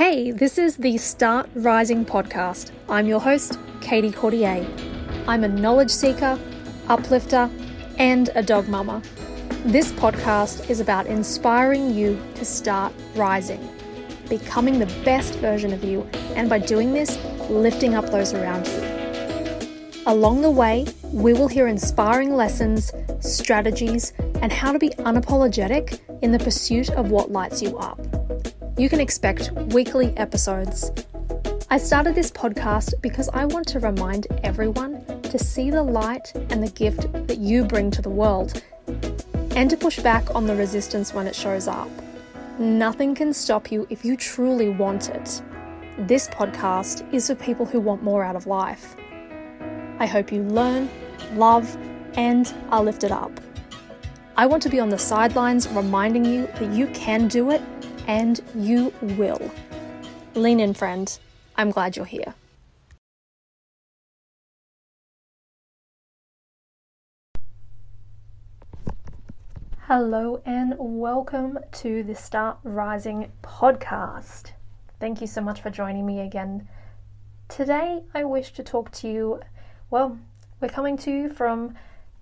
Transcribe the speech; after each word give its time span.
Hey, 0.00 0.30
this 0.30 0.56
is 0.56 0.78
the 0.78 0.96
Start 0.96 1.50
Rising 1.54 2.06
podcast. 2.06 2.70
I'm 2.88 3.06
your 3.06 3.20
host, 3.20 3.58
Caiti 3.80 4.10
Courtier. 4.14 4.66
I'm 5.28 5.44
a 5.44 5.48
knowledge 5.48 5.90
seeker, 5.90 6.38
uplifter, 6.88 7.50
and 7.98 8.30
a 8.34 8.42
dog 8.42 8.66
mama. 8.66 9.02
This 9.66 9.92
podcast 9.92 10.70
is 10.70 10.80
about 10.80 11.06
inspiring 11.06 11.94
you 11.94 12.18
to 12.36 12.46
start 12.46 12.94
rising, 13.14 13.60
becoming 14.30 14.78
the 14.78 14.86
best 15.04 15.34
version 15.34 15.70
of 15.70 15.84
you, 15.84 16.08
and 16.34 16.48
by 16.48 16.60
doing 16.60 16.94
this, 16.94 17.18
lifting 17.50 17.94
up 17.94 18.06
those 18.06 18.32
around 18.32 18.66
you. 18.68 20.00
Along 20.06 20.40
the 20.40 20.50
way, 20.50 20.86
we 21.12 21.34
will 21.34 21.48
hear 21.48 21.68
inspiring 21.68 22.34
lessons, 22.34 22.90
strategies, 23.20 24.14
and 24.40 24.50
how 24.50 24.72
to 24.72 24.78
be 24.78 24.88
unapologetic 25.00 26.00
in 26.22 26.32
the 26.32 26.38
pursuit 26.38 26.88
of 26.88 27.10
what 27.10 27.30
lights 27.30 27.60
you 27.60 27.76
up. 27.76 28.19
You 28.80 28.88
can 28.88 28.98
expect 28.98 29.52
weekly 29.74 30.16
episodes. 30.16 30.90
I 31.68 31.76
started 31.76 32.14
this 32.14 32.30
podcast 32.30 32.94
because 33.02 33.28
I 33.28 33.44
want 33.44 33.68
to 33.68 33.78
remind 33.78 34.26
everyone 34.42 35.04
to 35.24 35.38
see 35.38 35.70
the 35.70 35.82
light 35.82 36.32
and 36.48 36.62
the 36.62 36.70
gift 36.70 37.12
that 37.26 37.36
you 37.36 37.66
bring 37.66 37.90
to 37.90 38.00
the 38.00 38.08
world 38.08 38.64
and 39.54 39.68
to 39.68 39.76
push 39.76 40.00
back 40.00 40.34
on 40.34 40.46
the 40.46 40.56
resistance 40.56 41.12
when 41.12 41.26
it 41.26 41.34
shows 41.34 41.68
up. 41.68 41.90
Nothing 42.58 43.14
can 43.14 43.34
stop 43.34 43.70
you 43.70 43.86
if 43.90 44.02
you 44.02 44.16
truly 44.16 44.70
want 44.70 45.10
it. 45.10 45.42
This 45.98 46.28
podcast 46.28 47.06
is 47.12 47.26
for 47.26 47.34
people 47.34 47.66
who 47.66 47.80
want 47.80 48.02
more 48.02 48.24
out 48.24 48.34
of 48.34 48.46
life. 48.46 48.96
I 49.98 50.06
hope 50.06 50.32
you 50.32 50.42
learn, 50.44 50.88
love, 51.34 51.76
and 52.14 52.50
are 52.70 52.82
lifted 52.82 53.12
up. 53.12 53.42
I 54.38 54.46
want 54.46 54.62
to 54.62 54.70
be 54.70 54.80
on 54.80 54.88
the 54.88 54.96
sidelines 54.96 55.68
reminding 55.68 56.24
you 56.24 56.46
that 56.46 56.72
you 56.72 56.86
can 56.94 57.28
do 57.28 57.50
it 57.50 57.60
and 58.06 58.40
you 58.54 58.92
will. 59.02 59.50
Lean 60.34 60.60
in, 60.60 60.74
friend. 60.74 61.18
I'm 61.56 61.70
glad 61.70 61.96
you're 61.96 62.06
here. 62.06 62.34
Hello, 69.92 70.40
and 70.46 70.74
welcome 70.78 71.58
to 71.72 72.04
the 72.04 72.14
Start 72.14 72.58
Rising 72.62 73.32
podcast. 73.42 74.52
Thank 75.00 75.20
you 75.20 75.26
so 75.26 75.40
much 75.40 75.60
for 75.60 75.70
joining 75.70 76.06
me 76.06 76.20
again. 76.20 76.68
Today, 77.48 78.04
I 78.14 78.22
wish 78.22 78.52
to 78.52 78.62
talk 78.62 78.92
to 78.92 79.08
you. 79.08 79.40
Well, 79.90 80.16
we're 80.60 80.68
coming 80.68 80.96
to 80.98 81.10
you 81.10 81.28
from 81.28 81.74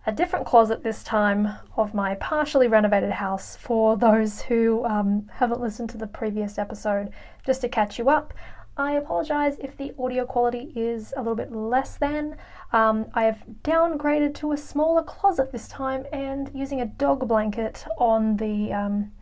a 0.09 0.13
different 0.13 0.47
closet 0.47 0.83
this 0.83 1.05
time 1.05 1.47
of 1.77 1.93
my 1.93 2.15
partially 2.15 2.67
renovated 2.67 3.11
house 3.11 3.57
for 3.57 3.95
those 3.95 4.41
who 4.41 4.83
um, 4.87 5.29
haven't 5.35 5.61
listened 5.61 5.91
to 5.91 5.99
the 5.99 6.07
previous 6.07 6.57
episode. 6.57 7.11
Just 7.45 7.61
to 7.61 7.69
catch 7.69 7.99
you 7.99 8.09
up, 8.09 8.33
I 8.79 8.93
apologize 8.93 9.59
if 9.59 9.77
the 9.77 9.93
audio 9.99 10.25
quality 10.25 10.73
is 10.75 11.13
a 11.15 11.21
little 11.21 11.35
bit 11.35 11.53
less 11.53 11.99
than. 11.99 12.39
Um, 12.73 13.05
I 13.13 13.25
have 13.25 13.45
downgraded 13.63 14.35
to 14.37 14.53
a 14.53 14.57
smaller 14.57 15.03
closet 15.03 15.53
this 15.53 15.69
time 15.69 16.07
and 16.11 16.51
using 16.55 16.81
a 16.81 16.87
dog 16.87 17.29
blanket 17.29 17.85
on 17.99 18.39
the 18.39 18.73
um, 18.73 19.13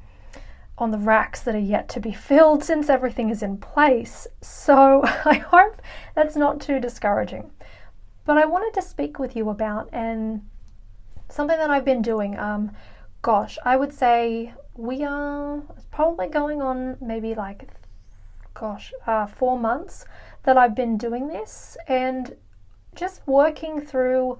on 0.78 0.92
the 0.92 0.98
racks 0.98 1.40
that 1.40 1.56
are 1.56 1.58
yet 1.58 1.88
to 1.88 2.00
be 2.00 2.12
filled 2.28 2.62
since 2.62 2.88
everything 2.88 3.28
is 3.28 3.42
in 3.42 3.56
place. 3.58 4.28
So 4.40 5.02
I 5.24 5.34
hope 5.34 5.82
that's 6.14 6.36
not 6.36 6.60
too 6.60 6.78
discouraging. 6.78 7.50
But 8.24 8.38
I 8.38 8.44
wanted 8.44 8.72
to 8.74 8.86
speak 8.86 9.18
with 9.18 9.34
you 9.34 9.50
about 9.50 9.88
and 9.92 10.42
something 11.28 11.56
that 11.56 11.70
I've 11.70 11.84
been 11.84 12.02
doing. 12.02 12.38
Um, 12.38 12.72
gosh, 13.22 13.58
I 13.64 13.76
would 13.76 13.92
say 13.92 14.54
we 14.76 15.04
are 15.04 15.62
probably 15.90 16.28
going 16.28 16.62
on 16.62 16.96
maybe 17.00 17.34
like, 17.34 17.68
gosh, 18.54 18.92
uh, 19.06 19.26
four 19.26 19.58
months 19.58 20.04
that 20.44 20.56
I've 20.56 20.74
been 20.74 20.96
doing 20.96 21.28
this 21.28 21.76
and 21.88 22.36
just 22.94 23.26
working 23.26 23.80
through. 23.80 24.38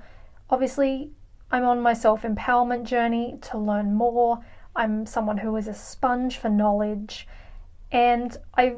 Obviously, 0.51 1.11
I'm 1.51 1.65
on 1.65 1.81
my 1.81 1.93
self 1.93 2.23
empowerment 2.23 2.85
journey 2.85 3.39
to 3.43 3.59
learn 3.59 3.95
more. 3.95 4.45
I'm 4.75 5.07
someone 5.07 5.39
who 5.39 5.57
is 5.57 5.69
a 5.69 5.75
sponge 5.75 6.37
for 6.39 6.51
knowledge, 6.51 7.27
and 7.91 8.37
I 8.57 8.77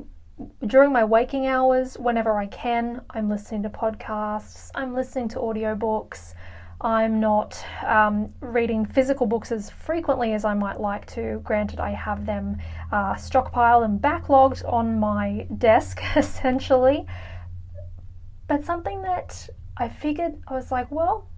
during 0.67 0.93
my 0.93 1.05
waking 1.05 1.47
hours, 1.47 1.99
whenever 1.99 2.39
I 2.39 2.47
can, 2.47 3.03
I'm 3.11 3.29
listening 3.29 3.63
to 3.65 3.71
podcasts, 3.71 4.71
I'm 4.75 4.95
listening 4.95 5.29
to 5.31 5.39
audiobooks, 5.39 6.35
I'm 6.81 7.19
not 7.19 7.65
um, 7.85 8.33
reading 8.41 8.87
physical 8.87 9.27
books 9.27 9.51
as 9.51 9.69
frequently 9.69 10.33
as 10.33 10.45
I 10.45 10.55
might 10.55 10.81
like 10.81 11.07
to. 11.07 11.41
Granted, 11.43 11.81
I 11.81 11.91
have 11.91 12.25
them 12.25 12.59
uh, 12.93 13.15
stockpiled 13.15 13.85
and 13.85 14.01
backlogged 14.01 14.63
on 14.71 15.01
my 15.01 15.49
desk 15.59 16.01
essentially. 16.17 17.05
But 18.47 18.65
something 18.65 19.03
that 19.03 19.49
I 19.77 19.89
figured, 19.89 20.41
I 20.47 20.55
was 20.55 20.71
like, 20.71 20.91
well, 20.91 21.29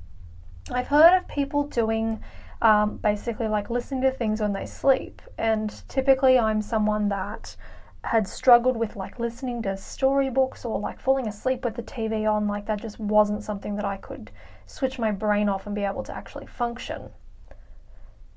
I've 0.71 0.89
heard 0.89 1.17
of 1.17 1.27
people 1.27 1.65
doing 1.65 2.21
um, 2.61 2.99
basically 2.99 3.49
like 3.49 3.71
listening 3.71 4.03
to 4.03 4.11
things 4.11 4.41
when 4.43 4.53
they 4.53 4.67
sleep. 4.67 5.23
And 5.39 5.73
typically, 5.89 6.39
I'm 6.39 6.61
someone 6.61 7.09
that 7.09 7.57
had 8.05 8.29
struggled 8.29 8.77
with 8.77 8.95
like 8.97 9.19
listening 9.19 9.63
to 9.63 9.77
storybooks 9.77 10.65
or 10.65 10.79
like 10.79 11.01
falling 11.01 11.27
asleep 11.27 11.65
with 11.65 11.77
the 11.77 11.83
TV 11.83 12.31
on. 12.31 12.47
Like, 12.47 12.67
that 12.67 12.81
just 12.81 13.01
wasn't 13.01 13.43
something 13.43 13.77
that 13.77 13.87
I 13.87 13.97
could 13.97 14.31
switch 14.71 14.99
my 15.01 15.11
brain 15.11 15.49
off 15.49 15.67
and 15.67 15.75
be 15.75 15.83
able 15.83 16.05
to 16.05 16.17
actually 16.17 16.47
function. 16.47 17.11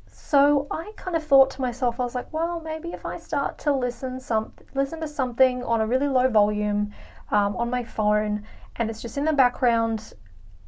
So 0.07 0.67
I 0.71 0.91
kind 0.95 1.15
of 1.15 1.23
thought 1.23 1.51
to 1.51 1.61
myself, 1.61 1.99
I 1.99 2.03
was 2.03 2.15
like, 2.15 2.31
well, 2.33 2.59
maybe 2.59 2.89
if 2.89 3.05
I 3.05 3.17
start 3.17 3.59
to 3.59 3.73
listen 3.73 4.19
some 4.19 4.53
listen 4.73 4.99
to 5.01 5.07
something 5.07 5.63
on 5.63 5.79
a 5.81 5.87
really 5.87 6.07
low 6.07 6.29
volume 6.29 6.91
um, 7.29 7.55
on 7.55 7.69
my 7.69 7.83
phone, 7.83 8.43
and 8.75 8.89
it's 8.89 9.01
just 9.01 9.17
in 9.17 9.25
the 9.25 9.33
background, 9.33 10.13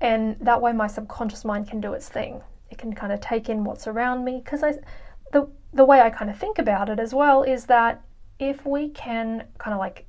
and 0.01 0.37
that 0.39 0.61
way 0.61 0.71
my 0.71 0.87
subconscious 0.87 1.43
mind 1.43 1.67
can 1.67 1.81
do 1.81 1.93
its 1.93 2.09
thing. 2.09 2.41
It 2.69 2.77
can 2.77 2.93
kind 2.93 3.11
of 3.11 3.19
take 3.21 3.49
in 3.49 3.63
what's 3.63 3.87
around 3.87 4.23
me 4.23 4.41
because 4.43 4.63
I, 4.63 4.73
the 5.31 5.47
the 5.73 5.85
way 5.85 5.99
I 5.99 6.09
kind 6.11 6.29
of 6.29 6.37
think 6.37 6.59
about 6.59 6.89
it 6.89 6.99
as 6.99 7.13
well 7.13 7.41
is 7.41 7.65
that 7.65 8.03
if 8.39 8.65
we 8.65 8.89
can 8.89 9.47
kind 9.57 9.73
of 9.73 9.79
like 9.79 10.05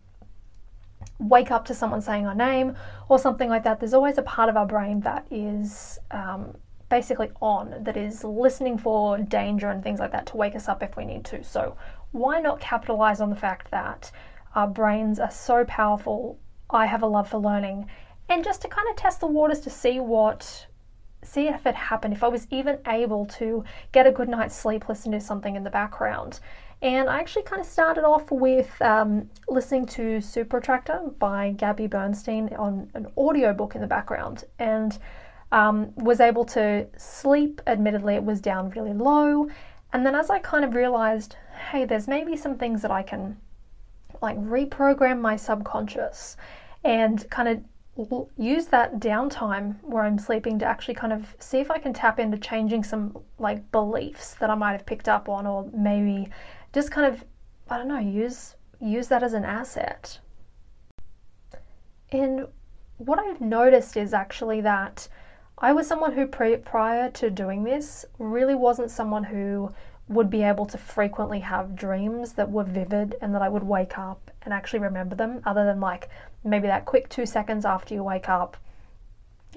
wake 1.18 1.50
up 1.50 1.64
to 1.66 1.74
someone 1.74 2.00
saying 2.00 2.26
our 2.26 2.34
name 2.34 2.76
or 3.08 3.18
something 3.18 3.48
like 3.48 3.64
that, 3.64 3.80
there's 3.80 3.94
always 3.94 4.18
a 4.18 4.22
part 4.22 4.48
of 4.48 4.56
our 4.56 4.66
brain 4.66 5.00
that 5.00 5.26
is 5.30 5.98
um, 6.10 6.56
basically 6.88 7.30
on, 7.40 7.82
that 7.84 7.96
is 7.96 8.22
listening 8.24 8.78
for 8.78 9.18
danger 9.18 9.70
and 9.70 9.82
things 9.82 9.98
like 9.98 10.12
that 10.12 10.26
to 10.26 10.36
wake 10.36 10.54
us 10.54 10.68
up 10.68 10.82
if 10.82 10.96
we 10.96 11.04
need 11.04 11.24
to. 11.26 11.42
So, 11.42 11.76
why 12.12 12.40
not 12.40 12.60
capitalize 12.60 13.20
on 13.20 13.30
the 13.30 13.36
fact 13.36 13.70
that 13.70 14.10
our 14.54 14.68
brains 14.68 15.18
are 15.18 15.30
so 15.30 15.64
powerful? 15.64 16.38
I 16.70 16.86
have 16.86 17.02
a 17.02 17.06
love 17.06 17.28
for 17.28 17.38
learning, 17.38 17.86
and 18.28 18.44
just 18.44 18.62
to 18.62 18.68
kind 18.68 18.88
of 18.88 18.96
test 18.96 19.20
the 19.20 19.26
waters 19.26 19.60
to 19.60 19.70
see 19.70 20.00
what 20.00 20.66
see 21.22 21.48
if 21.48 21.66
it 21.66 21.74
happened, 21.74 22.14
if 22.14 22.22
I 22.22 22.28
was 22.28 22.46
even 22.50 22.78
able 22.86 23.26
to 23.26 23.64
get 23.92 24.06
a 24.06 24.12
good 24.12 24.28
night's 24.28 24.54
sleep 24.54 24.88
listening 24.88 25.18
to 25.18 25.24
something 25.24 25.56
in 25.56 25.64
the 25.64 25.70
background. 25.70 26.40
And 26.86 27.10
I 27.10 27.18
actually 27.18 27.42
kind 27.42 27.60
of 27.60 27.66
started 27.66 28.04
off 28.04 28.30
with 28.30 28.80
um, 28.80 29.28
listening 29.48 29.86
to 29.86 30.20
Super 30.20 30.58
Attractor 30.58 31.00
by 31.18 31.50
Gabby 31.50 31.88
Bernstein 31.88 32.48
on 32.56 32.88
an 32.94 33.08
audiobook 33.18 33.74
in 33.74 33.80
the 33.80 33.88
background 33.88 34.44
and 34.60 34.96
um, 35.50 35.92
was 35.96 36.20
able 36.20 36.44
to 36.44 36.86
sleep. 36.96 37.60
Admittedly, 37.66 38.14
it 38.14 38.22
was 38.22 38.40
down 38.40 38.70
really 38.70 38.92
low. 38.92 39.48
And 39.92 40.06
then 40.06 40.14
as 40.14 40.30
I 40.30 40.38
kind 40.38 40.64
of 40.64 40.76
realized, 40.76 41.34
hey, 41.72 41.86
there's 41.86 42.06
maybe 42.06 42.36
some 42.36 42.56
things 42.56 42.82
that 42.82 42.92
I 42.92 43.02
can 43.02 43.36
like 44.22 44.38
reprogram 44.38 45.20
my 45.20 45.34
subconscious 45.34 46.36
and 46.84 47.28
kind 47.30 47.48
of 47.48 48.28
use 48.38 48.66
that 48.66 49.00
downtime 49.00 49.74
where 49.82 50.04
I'm 50.04 50.20
sleeping 50.20 50.60
to 50.60 50.64
actually 50.66 50.94
kind 50.94 51.12
of 51.12 51.34
see 51.40 51.58
if 51.58 51.68
I 51.68 51.78
can 51.78 51.92
tap 51.92 52.20
into 52.20 52.38
changing 52.38 52.84
some 52.84 53.18
like 53.40 53.72
beliefs 53.72 54.34
that 54.34 54.50
I 54.50 54.54
might 54.54 54.72
have 54.72 54.86
picked 54.86 55.08
up 55.08 55.28
on 55.28 55.48
or 55.48 55.68
maybe 55.74 56.30
just 56.76 56.90
kind 56.90 57.06
of 57.06 57.24
I 57.70 57.78
don't 57.78 57.88
know 57.88 57.98
use 57.98 58.54
use 58.78 59.08
that 59.08 59.22
as 59.22 59.32
an 59.32 59.46
asset. 59.46 60.20
And 62.12 62.48
what 62.98 63.18
I've 63.18 63.40
noticed 63.40 63.96
is 63.96 64.12
actually 64.12 64.60
that 64.60 65.08
I 65.56 65.72
was 65.72 65.86
someone 65.86 66.12
who 66.12 66.26
pre- 66.26 66.58
prior 66.58 67.10
to 67.12 67.30
doing 67.30 67.64
this 67.64 68.04
really 68.18 68.54
wasn't 68.54 68.90
someone 68.90 69.24
who 69.24 69.72
would 70.08 70.28
be 70.28 70.42
able 70.42 70.66
to 70.66 70.76
frequently 70.76 71.40
have 71.40 71.74
dreams 71.74 72.34
that 72.34 72.50
were 72.50 72.64
vivid 72.64 73.16
and 73.22 73.34
that 73.34 73.40
I 73.40 73.48
would 73.48 73.64
wake 73.64 73.96
up 73.96 74.30
and 74.42 74.52
actually 74.52 74.80
remember 74.80 75.16
them, 75.16 75.40
other 75.46 75.64
than 75.64 75.80
like 75.80 76.10
maybe 76.44 76.66
that 76.66 76.84
quick 76.84 77.08
two 77.08 77.24
seconds 77.24 77.64
after 77.64 77.94
you 77.94 78.04
wake 78.04 78.28
up. 78.28 78.58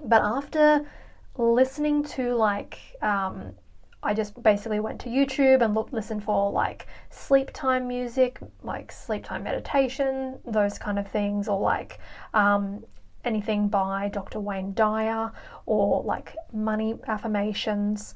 But 0.06 0.21
after 0.21 0.89
listening 1.38 2.06
to 2.16 2.33
like 2.36 2.80
um, 3.01 3.56
I 4.01 4.13
just 4.13 4.42
basically 4.42 4.80
went 4.80 5.01
to 5.01 5.10
YouTube 5.10 5.62
and 5.62 5.75
looked, 5.75 5.92
listened 5.92 6.24
for 6.24 6.51
like 6.51 6.88
sleep 7.10 7.51
time 7.54 7.88
music, 7.88 8.40
like 8.63 8.92
sleep 8.92 9.25
time 9.25 9.44
meditation, 9.44 10.40
those 10.46 10.78
kind 10.78 10.98
of 10.98 11.07
things, 11.07 11.50
or 11.50 11.60
like 11.60 12.00
um, 12.34 12.84
anything 13.25 13.68
by 13.68 14.10
Dr. 14.10 14.40
Wayne 14.40 14.74
Dyer 14.74 15.31
or 15.66 16.04
like 16.04 16.36
money 16.54 16.96
affirmations. 17.07 18.16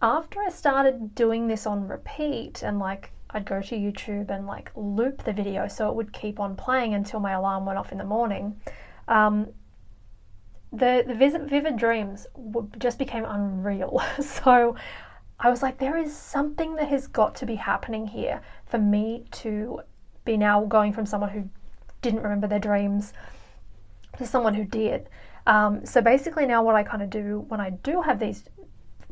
After 0.00 0.40
I 0.40 0.48
started 0.48 1.14
doing 1.14 1.46
this 1.46 1.66
on 1.66 1.86
repeat 1.86 2.62
and 2.62 2.78
like 2.78 3.12
I'd 3.30 3.44
go 3.44 3.60
to 3.60 3.76
YouTube 3.76 4.30
and 4.30 4.46
like 4.46 4.70
loop 4.74 5.24
the 5.24 5.32
video 5.32 5.68
so 5.68 5.88
it 5.88 5.94
would 5.94 6.12
keep 6.12 6.40
on 6.40 6.56
playing 6.56 6.94
until 6.94 7.20
my 7.20 7.32
alarm 7.32 7.66
went 7.66 7.78
off 7.78 7.92
in 7.92 7.98
the 7.98 8.04
morning. 8.04 8.60
Um, 9.08 9.48
the 10.72 11.04
the 11.06 11.14
vivid, 11.14 11.48
vivid 11.48 11.76
dreams 11.76 12.26
just 12.78 12.98
became 12.98 13.24
unreal. 13.24 14.02
so 14.20 14.76
I 15.38 15.50
was 15.50 15.62
like, 15.62 15.78
there 15.78 15.96
is 15.96 16.16
something 16.16 16.76
that 16.76 16.88
has 16.88 17.06
got 17.06 17.34
to 17.36 17.46
be 17.46 17.56
happening 17.56 18.06
here 18.06 18.40
for 18.66 18.78
me 18.78 19.24
to 19.32 19.80
be 20.24 20.36
now 20.36 20.64
going 20.64 20.92
from 20.92 21.04
someone 21.04 21.30
who 21.30 21.48
didn't 22.00 22.22
remember 22.22 22.46
their 22.46 22.60
dreams 22.60 23.12
to 24.18 24.26
someone 24.26 24.54
who 24.54 24.64
did. 24.64 25.08
Um, 25.46 25.84
so 25.84 26.00
basically, 26.00 26.46
now 26.46 26.62
what 26.62 26.76
I 26.76 26.82
kind 26.84 27.02
of 27.02 27.10
do 27.10 27.44
when 27.48 27.60
I 27.60 27.70
do 27.70 28.02
have 28.02 28.20
these 28.20 28.44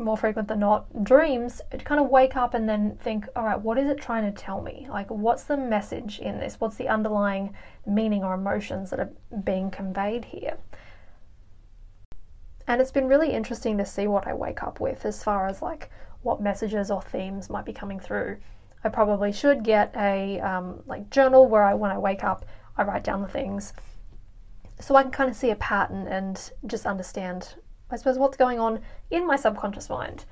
more 0.01 0.17
frequent 0.17 0.49
than 0.49 0.61
not 0.61 1.05
dreams, 1.05 1.61
to 1.71 1.79
kind 1.79 2.01
of 2.01 2.09
wake 2.09 2.37
up 2.37 2.55
and 2.55 2.69
then 2.69 2.97
think, 3.03 3.27
all 3.37 3.45
right, 3.45 3.61
what 3.61 3.77
is 3.79 3.89
it 3.89 4.01
trying 4.01 4.25
to 4.25 4.41
tell 4.41 4.63
me? 4.63 4.87
Like, 4.89 5.11
what's 5.11 5.45
the 5.45 5.57
message 5.57 6.19
in 6.19 6.39
this? 6.39 6.59
What's 6.59 6.77
the 6.77 6.89
underlying 6.89 7.55
meaning 7.87 8.25
or 8.25 8.35
emotions 8.35 8.91
that 8.91 9.01
are 9.01 9.11
being 9.45 9.71
conveyed 9.71 10.25
here? 10.25 10.57
And 12.71 12.81
it's 12.81 12.93
been 12.93 13.09
really 13.09 13.33
interesting 13.33 13.79
to 13.79 13.85
see 13.85 14.07
what 14.07 14.29
I 14.29 14.33
wake 14.33 14.63
up 14.63 14.79
with 14.79 15.05
as 15.05 15.25
far 15.25 15.49
as 15.49 15.61
like 15.61 15.91
what 16.23 16.41
messages 16.41 16.89
or 16.89 17.03
themes 17.03 17.51
might 17.51 17.65
be 17.65 17.73
coming 17.73 17.99
through. 17.99 18.37
I 18.85 18.91
probably 18.91 19.33
should 19.33 19.65
get 19.65 19.93
a 19.97 20.39
um, 20.39 20.85
like 20.87 21.11
journal 21.11 21.49
where 21.49 21.65
I 21.65 21.75
when 21.75 21.91
I 21.91 21.99
wake 21.99 22.23
up 22.23 22.45
I 22.77 22.85
write 22.85 23.03
down 23.03 23.23
the 23.23 23.29
things 23.29 23.73
so 24.79 24.95
I 24.95 25.03
can 25.03 25.11
kind 25.11 25.29
of 25.29 25.35
see 25.35 25.51
a 25.51 25.57
pattern 25.57 26.07
and 26.07 26.53
just 26.65 26.87
understand 26.87 27.57
I 27.91 27.97
suppose 27.97 28.19
what's 28.19 28.37
going 28.37 28.61
on 28.61 28.79
in 29.11 29.27
my 29.27 29.35
subconscious 29.35 29.89
mind. 29.89 30.25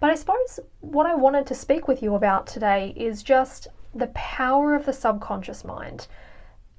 But 0.00 0.10
I 0.10 0.16
suppose 0.16 0.58
what 0.80 1.06
I 1.06 1.14
wanted 1.14 1.46
to 1.46 1.54
speak 1.54 1.86
with 1.86 2.02
you 2.02 2.16
about 2.16 2.48
today 2.48 2.92
is 2.96 3.22
just 3.22 3.68
the 3.94 4.08
power 4.08 4.74
of 4.74 4.86
the 4.86 4.92
subconscious 4.92 5.64
mind. 5.64 6.08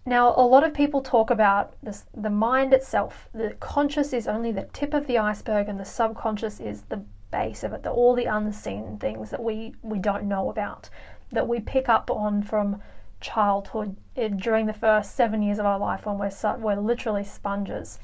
Now, 0.06 0.34
a 0.36 0.42
lot 0.42 0.64
of 0.64 0.74
people 0.74 1.02
talk 1.02 1.30
about 1.30 1.76
this, 1.84 2.06
the 2.16 2.30
mind 2.30 2.74
itself. 2.74 3.30
The 3.34 3.52
conscious 3.60 4.14
is 4.14 4.28
only 4.28 4.52
the 4.52 4.68
tip 4.74 4.94
of 4.94 5.06
the 5.06 5.20
iceberg, 5.20 5.70
and 5.70 5.80
the 5.80 5.86
subconscious 5.86 6.60
is 6.60 6.84
the 6.84 7.04
base 7.30 7.64
of 7.64 7.74
it, 7.74 7.84
the, 7.84 7.92
all 7.92 8.16
the 8.16 8.26
unseen 8.26 8.98
things 8.98 9.30
that 9.30 9.44
we, 9.44 9.74
we 9.82 10.00
don't 10.00 10.26
know 10.26 10.50
about, 10.50 10.90
that 11.32 11.48
we 11.48 11.60
pick 11.60 11.88
up 11.88 12.10
on 12.12 12.44
from 12.44 12.82
childhood 13.22 13.96
eh, 14.18 14.28
during 14.30 14.66
the 14.66 14.74
first 14.74 15.16
seven 15.16 15.42
years 15.42 15.60
of 15.60 15.66
our 15.66 15.80
life 15.80 16.06
when 16.06 16.18
we're, 16.18 16.58
we're 16.58 16.82
literally 16.82 17.24
sponges. 17.24 18.00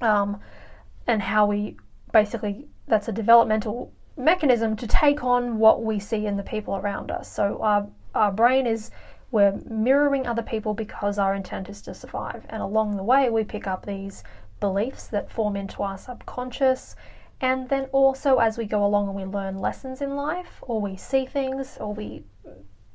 Um, 0.00 0.40
and 1.06 1.22
how 1.22 1.46
we 1.46 1.76
basically, 2.12 2.66
that's 2.88 3.08
a 3.08 3.12
developmental 3.12 3.92
mechanism 4.16 4.76
to 4.76 4.86
take 4.86 5.22
on 5.22 5.58
what 5.58 5.82
we 5.82 5.98
see 5.98 6.26
in 6.26 6.36
the 6.36 6.42
people 6.42 6.76
around 6.76 7.10
us. 7.10 7.30
So 7.30 7.58
our, 7.62 7.88
our 8.14 8.32
brain 8.32 8.66
is, 8.66 8.90
we're 9.30 9.60
mirroring 9.68 10.26
other 10.26 10.42
people 10.42 10.74
because 10.74 11.18
our 11.18 11.34
intent 11.34 11.68
is 11.68 11.80
to 11.82 11.94
survive. 11.94 12.44
And 12.48 12.62
along 12.62 12.96
the 12.96 13.02
way, 13.02 13.30
we 13.30 13.44
pick 13.44 13.66
up 13.66 13.86
these 13.86 14.24
beliefs 14.58 15.06
that 15.08 15.30
form 15.30 15.56
into 15.56 15.82
our 15.82 15.96
subconscious 15.96 16.96
and 17.40 17.68
then 17.70 17.84
also 17.92 18.36
as 18.38 18.58
we 18.58 18.66
go 18.66 18.84
along 18.84 19.08
and 19.08 19.16
we 19.16 19.24
learn 19.24 19.58
lessons 19.58 20.02
in 20.02 20.14
life 20.14 20.58
or 20.60 20.80
we 20.80 20.96
see 20.96 21.24
things 21.24 21.78
or 21.80 21.94
we 21.94 22.22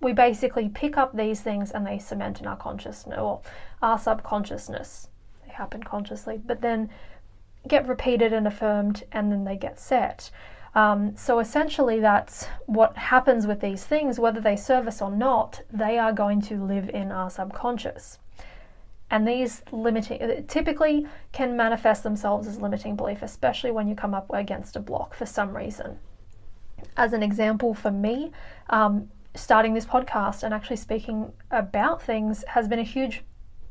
we 0.02 0.14
basically 0.14 0.70
pick 0.70 0.98
up 0.98 1.16
these 1.16 1.42
things 1.42 1.72
and 1.72 1.88
they 1.88 1.98
cement 1.98 2.40
in 2.40 2.46
our 2.46 2.58
consciousness 2.58 3.18
or 3.18 3.42
our 3.82 3.98
subconsciousness. 3.98 5.08
They 5.44 5.52
happen 5.54 5.82
consciously, 5.82 6.38
but 6.38 6.62
then 6.62 6.90
get 7.68 7.88
repeated 7.88 8.32
and 8.32 8.46
affirmed 8.46 9.04
and 9.12 9.32
then 9.32 9.46
they 9.46 9.56
get 9.56 9.80
set. 9.80 10.30
Um, 10.76 11.16
so 11.16 11.40
essentially, 11.40 12.02
that's 12.02 12.46
what 12.66 12.98
happens 12.98 13.48
with 13.48 13.62
these 13.62 13.86
things, 13.86 14.20
whether 14.20 14.42
they 14.42 14.58
serve 14.58 14.88
us 14.88 15.02
or 15.02 15.10
not, 15.10 15.62
they 15.72 15.98
are 15.98 16.12
going 16.12 16.42
to 16.44 16.62
live 16.62 16.90
in 16.90 17.14
our 17.14 17.30
subconscious. 17.30 18.20
And 19.10 19.26
these 19.26 19.64
limiting 19.72 20.22
uh, 20.22 20.42
typically 20.48 21.08
can 21.32 21.56
manifest 21.56 22.04
themselves 22.04 22.48
as 22.48 22.60
limiting 22.60 22.98
belief, 22.98 23.22
especially 23.22 23.72
when 23.72 23.88
you 23.88 23.96
come 23.96 24.14
up 24.14 24.30
against 24.34 24.76
a 24.76 24.80
block 24.82 25.14
for 25.14 25.26
some 25.26 25.56
reason. 25.56 26.00
As 26.98 27.14
an 27.14 27.24
example, 27.24 27.74
for 27.74 27.92
me, 27.92 28.32
um, 28.70 29.10
starting 29.34 29.74
this 29.74 29.86
podcast 29.86 30.44
and 30.44 30.54
actually 30.54 30.78
speaking 30.78 31.32
about 31.52 32.02
things 32.02 32.44
has 32.50 32.68
been 32.68 32.80
a 32.80 32.84
huge 32.84 33.24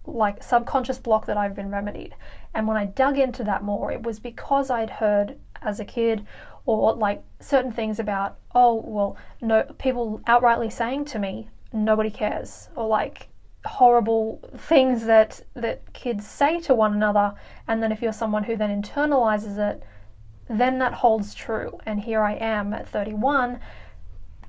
like 0.07 0.43
subconscious 0.43 0.99
block 0.99 1.27
that 1.27 1.37
I've 1.37 1.55
been 1.55 1.71
remedied. 1.71 2.15
And 2.55 2.69
when 2.69 2.77
I 2.77 2.85
dug 2.87 3.19
into 3.19 3.45
that 3.45 3.63
more, 3.63 3.91
it 3.91 4.03
was 4.03 4.21
because 4.21 4.71
I'd 4.71 4.91
heard 4.91 5.39
as 5.63 5.81
a 5.81 5.85
kid 5.85 6.27
or 6.67 6.95
like 6.95 7.23
certain 7.41 7.73
things 7.73 7.99
about, 7.99 8.39
oh, 8.55 8.83
well, 8.87 9.17
no 9.41 9.63
people 9.79 10.21
outrightly 10.27 10.73
saying 10.73 11.05
to 11.07 11.19
me, 11.19 11.49
nobody 11.73 12.11
cares, 12.11 12.69
or 12.77 12.87
like 12.89 13.29
horrible 13.67 14.41
things 14.57 15.07
that 15.07 15.41
that 15.55 15.93
kids 15.93 16.27
say 16.27 16.61
to 16.61 16.75
one 16.75 16.95
another. 16.95 17.35
And 17.69 17.83
then 17.83 17.93
if 17.93 18.03
you're 18.03 18.13
someone 18.13 18.45
who 18.45 18.57
then 18.57 18.83
internalizes 18.83 19.59
it 19.59 19.83
then 20.49 20.79
that 20.79 20.93
holds 20.93 21.35
true. 21.35 21.79
And 21.87 22.01
here 22.01 22.23
I 22.23 22.35
am 22.35 22.73
at 22.73 22.89
31 22.89 23.61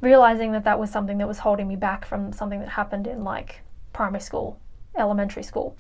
realizing 0.01 0.51
that 0.51 0.65
that 0.65 0.79
was 0.79 0.91
something 0.91 1.17
that 1.17 1.27
was 1.27 1.39
holding 1.39 1.67
me 1.67 1.75
back 1.75 2.05
from 2.05 2.33
something 2.33 2.59
that 2.59 2.69
happened 2.69 3.07
in 3.07 3.23
like 3.23 3.61
primary 3.93 4.21
school 4.21 4.59
elementary 4.97 5.43
school. 5.43 5.75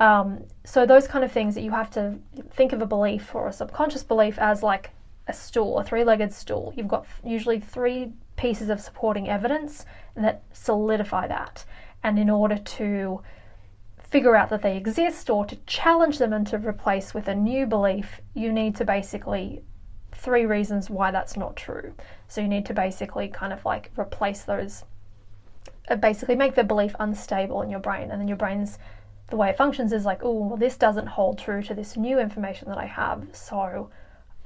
Um, 0.00 0.44
so 0.64 0.84
those 0.84 1.06
kind 1.06 1.24
of 1.24 1.30
things 1.30 1.54
that 1.54 1.62
you 1.62 1.70
have 1.70 1.90
to 1.92 2.18
think 2.50 2.72
of 2.72 2.82
a 2.82 2.86
belief 2.86 3.34
or 3.34 3.48
a 3.48 3.52
subconscious 3.52 4.02
belief 4.02 4.38
as 4.38 4.62
like 4.62 4.90
a 5.28 5.32
stool 5.32 5.78
a 5.78 5.84
three-legged 5.84 6.32
stool. 6.32 6.72
You've 6.76 6.88
got 6.88 7.06
usually 7.24 7.60
three 7.60 8.12
pieces 8.36 8.68
of 8.68 8.80
supporting 8.80 9.28
evidence 9.28 9.84
that 10.16 10.42
solidify 10.52 11.28
that. 11.28 11.64
And 12.02 12.18
in 12.18 12.28
order 12.28 12.58
to 12.58 13.22
figure 13.98 14.36
out 14.36 14.50
that 14.50 14.62
they 14.62 14.76
exist 14.76 15.30
or 15.30 15.46
to 15.46 15.56
challenge 15.66 16.18
them 16.18 16.32
and 16.32 16.46
to 16.48 16.58
replace 16.58 17.14
with 17.14 17.28
a 17.28 17.34
new 17.34 17.66
belief, 17.66 18.20
you 18.34 18.52
need 18.52 18.76
to 18.76 18.84
basically 18.84 19.62
three 20.12 20.44
reasons 20.44 20.90
why 20.90 21.10
that's 21.10 21.36
not 21.36 21.56
true. 21.56 21.94
So 22.28 22.40
you 22.40 22.48
need 22.48 22.66
to 22.66 22.74
basically 22.74 23.28
kind 23.28 23.52
of 23.52 23.64
like 23.64 23.90
replace 23.96 24.42
those, 24.42 24.84
uh, 25.88 25.96
basically 25.96 26.36
make 26.36 26.54
the 26.54 26.64
belief 26.64 26.94
unstable 27.00 27.62
in 27.62 27.70
your 27.70 27.80
brain, 27.80 28.10
and 28.10 28.20
then 28.20 28.28
your 28.28 28.36
brain's 28.36 28.78
the 29.28 29.36
way 29.36 29.48
it 29.48 29.56
functions 29.56 29.94
is 29.94 30.04
like, 30.04 30.22
oh, 30.22 30.32
well, 30.32 30.56
this 30.58 30.76
doesn't 30.76 31.06
hold 31.06 31.38
true 31.38 31.62
to 31.62 31.74
this 31.74 31.96
new 31.96 32.18
information 32.18 32.68
that 32.68 32.76
I 32.76 32.84
have, 32.84 33.28
so 33.32 33.88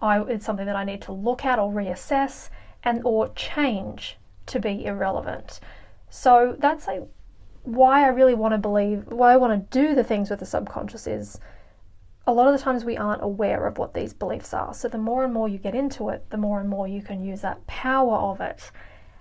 I, 0.00 0.22
it's 0.22 0.44
something 0.44 0.66
that 0.66 0.76
I 0.76 0.84
need 0.84 1.02
to 1.02 1.12
look 1.12 1.44
at 1.44 1.58
or 1.58 1.72
reassess 1.72 2.50
and 2.82 3.02
or 3.04 3.28
change 3.30 4.18
to 4.46 4.60
be 4.60 4.84
irrelevant. 4.84 5.60
So 6.10 6.56
that's 6.58 6.86
why 7.64 8.04
I 8.04 8.08
really 8.08 8.34
want 8.34 8.52
to 8.52 8.58
believe, 8.58 9.04
why 9.08 9.32
I 9.32 9.36
want 9.36 9.70
to 9.70 9.78
do 9.78 9.94
the 9.94 10.04
things 10.04 10.30
with 10.30 10.40
the 10.40 10.46
subconscious 10.46 11.06
is 11.06 11.40
a 12.26 12.32
lot 12.32 12.46
of 12.46 12.52
the 12.52 12.62
times 12.62 12.84
we 12.84 12.96
aren't 12.96 13.22
aware 13.22 13.66
of 13.66 13.78
what 13.78 13.94
these 13.94 14.12
beliefs 14.12 14.52
are. 14.52 14.74
So 14.74 14.88
the 14.88 14.98
more 14.98 15.24
and 15.24 15.32
more 15.32 15.48
you 15.48 15.58
get 15.58 15.74
into 15.74 16.08
it, 16.08 16.28
the 16.30 16.36
more 16.36 16.60
and 16.60 16.68
more 16.68 16.88
you 16.88 17.02
can 17.02 17.24
use 17.24 17.40
that 17.40 17.66
power 17.66 18.16
of 18.16 18.40
it. 18.40 18.70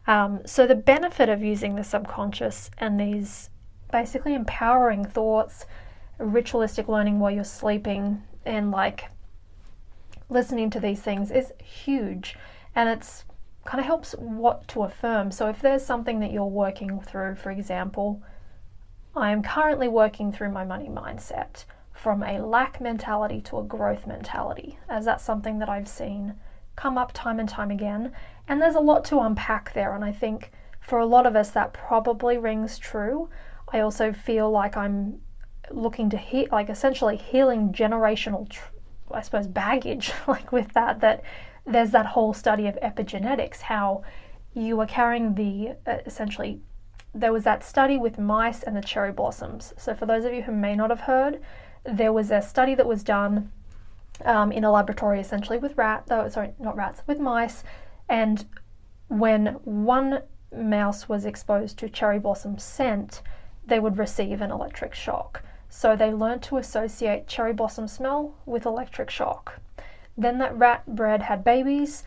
Um, 0.08 0.42
so 0.46 0.68
the 0.68 0.76
benefit 0.76 1.30
of 1.30 1.44
using 1.44 1.76
the 1.76 1.84
subconscious 1.84 2.70
and 2.78 3.00
these 3.00 3.50
basically 3.92 4.34
empowering 4.34 5.06
thoughts, 5.06 5.66
ritualistic 6.20 6.88
learning 6.88 7.20
while 7.20 7.32
you're 7.32 7.44
sleeping, 7.44 8.22
and 8.46 8.72
like 8.72 9.06
listening 10.30 10.70
to 10.72 10.80
these 10.80 11.02
things 11.02 11.32
is 11.32 11.54
huge. 11.64 12.38
And 12.76 12.90
it's 12.90 13.24
kind 13.66 13.80
of 13.80 13.86
helps 13.86 14.14
what 14.14 14.68
to 14.70 14.84
affirm. 14.84 15.32
So 15.32 15.50
if 15.50 15.62
there's 15.62 15.86
something 15.86 16.20
that 16.20 16.32
you're 16.32 16.46
working 16.46 17.00
through, 17.00 17.36
for 17.36 17.52
example, 17.52 18.22
I 19.16 19.32
am 19.32 19.42
currently 19.42 19.88
working 19.88 20.32
through 20.32 20.52
my 20.52 20.66
money 20.66 20.90
mindset 20.90 21.66
from 21.94 22.22
a 22.22 22.40
lack 22.40 22.82
mentality 22.82 23.42
to 23.42 23.60
a 23.60 23.64
growth 23.64 24.06
mentality, 24.06 24.78
as 24.90 25.06
that's 25.06 25.24
something 25.24 25.60
that 25.60 25.70
I've 25.70 25.88
seen 25.88 26.36
come 26.76 26.98
up 26.98 27.12
time 27.14 27.40
and 27.40 27.48
time 27.48 27.72
again. 27.72 28.12
And 28.48 28.62
there's 28.62 28.76
a 28.76 28.82
lot 28.82 29.06
to 29.06 29.22
unpack 29.22 29.74
there, 29.74 29.96
and 29.96 30.04
I 30.04 30.12
think 30.12 30.52
for 30.82 31.00
a 31.00 31.06
lot 31.06 31.26
of 31.26 31.36
us 31.36 31.50
that 31.52 31.74
probably 31.74 32.38
rings 32.38 32.78
true. 32.78 33.30
I 33.72 33.80
also 33.80 34.12
feel 34.14 34.52
like 34.52 34.78
I'm 34.78 35.22
looking 35.72 36.10
to 36.12 36.18
heal, 36.18 36.48
like 36.52 36.70
essentially 36.70 37.18
healing 37.18 37.72
generational, 37.72 38.48
tr- 38.50 38.70
I 39.12 39.22
suppose, 39.22 39.48
baggage, 39.48 40.12
like 40.28 40.52
with 40.52 40.74
that, 40.74 41.00
that 41.02 41.24
there's 41.66 41.92
that 41.92 42.08
whole 42.08 42.34
study 42.34 42.68
of 42.68 42.76
epigenetics, 42.82 43.62
how 43.62 44.04
you 44.54 44.80
are 44.80 44.88
carrying 44.88 45.36
the 45.36 45.76
uh, 45.86 45.98
essentially 46.06 46.62
there 47.14 47.32
was 47.32 47.46
that 47.46 47.64
study 47.64 47.98
with 47.98 48.20
mice 48.20 48.62
and 48.62 48.76
the 48.76 48.82
cherry 48.82 49.12
blossoms. 49.12 49.74
So, 49.78 49.96
for 49.96 50.06
those 50.06 50.26
of 50.26 50.34
you 50.34 50.42
who 50.42 50.52
may 50.52 50.76
not 50.76 50.90
have 50.90 51.02
heard, 51.02 51.40
there 51.84 52.12
was 52.12 52.30
a 52.30 52.42
study 52.42 52.76
that 52.76 52.86
was 52.86 53.04
done 53.04 53.52
um, 54.24 54.52
in 54.52 54.64
a 54.64 54.72
laboratory 54.72 55.20
essentially 55.20 55.58
with 55.58 55.78
rats, 55.78 56.12
oh, 56.12 56.28
sorry, 56.30 56.54
not 56.60 56.76
rats, 56.76 57.02
with 57.08 57.20
mice. 57.20 57.64
And 58.10 58.46
when 59.08 59.48
one 59.64 60.24
mouse 60.54 61.08
was 61.08 61.26
exposed 61.26 61.78
to 61.80 61.90
cherry 61.90 62.20
blossom 62.20 62.58
scent, 62.58 63.22
they 63.66 63.80
would 63.80 63.98
receive 63.98 64.42
an 64.42 64.52
electric 64.52 64.94
shock. 64.94 65.44
So, 65.70 65.96
they 65.96 66.12
learned 66.12 66.44
to 66.44 66.58
associate 66.58 67.28
cherry 67.28 67.54
blossom 67.54 67.88
smell 67.88 68.36
with 68.46 68.66
electric 68.66 69.10
shock. 69.10 69.60
Then 70.18 70.38
that 70.40 70.58
rat 70.58 70.86
bred 70.88 71.24
had 71.24 71.44
babies 71.44 72.04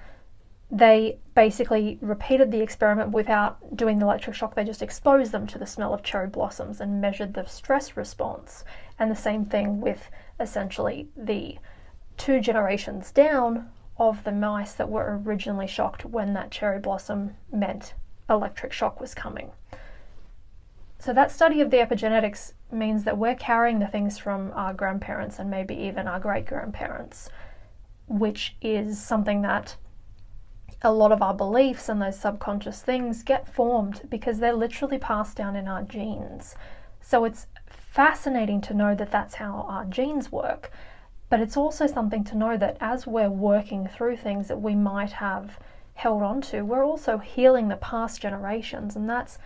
they 0.71 1.19
basically 1.35 1.99
repeated 2.03 2.51
the 2.51 2.61
experiment 2.61 3.11
without 3.11 3.75
doing 3.77 3.99
the 3.99 4.05
electric 4.05 4.37
shock. 4.37 4.55
They 4.55 4.65
just 4.65 4.83
exposed 4.83 5.33
them 5.33 5.47
to 5.47 5.59
the 5.59 5.67
smell 5.67 5.95
of 5.95 6.03
cherry 6.03 6.29
blossoms 6.29 6.81
and 6.81 7.01
measured 7.01 7.33
the 7.33 7.47
stress 7.47 7.97
response. 7.97 8.65
And 8.99 9.11
the 9.11 9.17
same 9.17 9.45
thing 9.47 9.81
with 9.81 10.11
essentially 10.39 11.09
the 11.17 11.59
two 12.19 12.41
generations 12.41 13.11
down 13.13 13.71
of 13.97 14.25
the 14.25 14.33
mice 14.33 14.75
that 14.75 14.91
were 14.91 15.21
originally 15.25 15.67
shocked 15.67 16.05
when 16.05 16.35
that 16.35 16.51
cherry 16.51 16.79
blossom 16.79 17.35
meant 17.51 17.95
electric 18.29 18.73
shock 18.73 19.01
was 19.01 19.15
coming. 19.15 19.51
So, 21.01 21.13
that 21.13 21.31
study 21.31 21.61
of 21.61 21.71
the 21.71 21.77
epigenetics 21.77 22.55
means 22.73 23.05
that 23.05 23.19
we're 23.19 23.37
carrying 23.37 23.79
the 23.79 23.87
things 23.87 24.19
from 24.19 24.53
our 24.55 24.75
grandparents 24.75 25.39
and 25.39 25.49
maybe 25.49 25.75
even 25.75 26.09
our 26.09 26.19
great 26.19 26.45
grandparents, 26.45 27.31
which 28.09 28.57
is 28.61 29.01
something 29.01 29.43
that 29.43 29.77
a 30.83 30.93
lot 30.93 31.13
of 31.13 31.23
our 31.23 31.35
beliefs 31.35 31.89
and 31.89 32.03
those 32.03 32.19
subconscious 32.19 32.83
things 32.83 33.23
get 33.23 33.49
formed 33.49 34.03
because 34.09 34.39
they're 34.39 34.53
literally 34.53 34.99
passed 34.99 35.37
down 35.37 35.55
in 35.55 35.69
our 35.69 35.83
genes. 35.83 36.57
So, 37.01 37.25
it's 37.25 37.47
fascinating 37.67 38.61
to 38.63 38.75
know 38.75 38.97
that 38.97 39.13
that's 39.13 39.37
how 39.37 39.67
our 39.69 39.85
genes 39.85 40.33
work. 40.33 40.73
But 41.31 41.41
it's 41.41 41.57
also 41.57 41.87
something 41.87 42.25
to 42.25 42.37
know 42.37 42.57
that 42.57 42.77
as 42.81 43.07
we're 43.07 43.31
working 43.31 43.87
through 43.87 44.17
things 44.17 44.49
that 44.49 44.61
we 44.61 44.75
might 44.75 45.13
have 45.13 45.61
held 45.95 46.23
on 46.23 46.41
to, 46.41 46.63
we're 46.63 46.85
also 46.85 47.19
healing 47.19 47.69
the 47.69 47.77
past 47.77 48.21
generations. 48.21 48.97
And 48.97 49.09
that's 49.09 49.39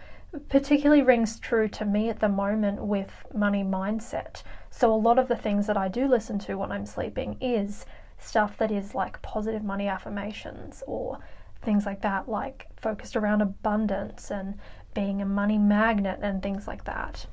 particularly 0.48 1.02
rings 1.02 1.38
true 1.38 1.68
to 1.68 1.84
me 1.84 2.08
at 2.08 2.20
the 2.20 2.28
moment 2.28 2.82
with 2.82 3.10
money 3.34 3.62
mindset. 3.62 4.42
So, 4.70 4.92
a 4.92 4.96
lot 4.96 5.18
of 5.18 5.28
the 5.28 5.36
things 5.36 5.66
that 5.66 5.76
I 5.76 5.88
do 5.88 6.08
listen 6.08 6.38
to 6.40 6.54
when 6.54 6.72
I'm 6.72 6.86
sleeping 6.86 7.36
is 7.40 7.84
stuff 8.18 8.56
that 8.58 8.70
is 8.70 8.94
like 8.94 9.20
positive 9.20 9.62
money 9.62 9.88
affirmations 9.88 10.82
or 10.86 11.18
things 11.60 11.84
like 11.84 12.00
that, 12.02 12.28
like 12.28 12.68
focused 12.76 13.16
around 13.16 13.42
abundance 13.42 14.30
and 14.30 14.58
being 14.94 15.20
a 15.20 15.26
money 15.26 15.58
magnet 15.58 16.20
and 16.22 16.42
things 16.42 16.66
like 16.66 16.84
that. 16.84 17.26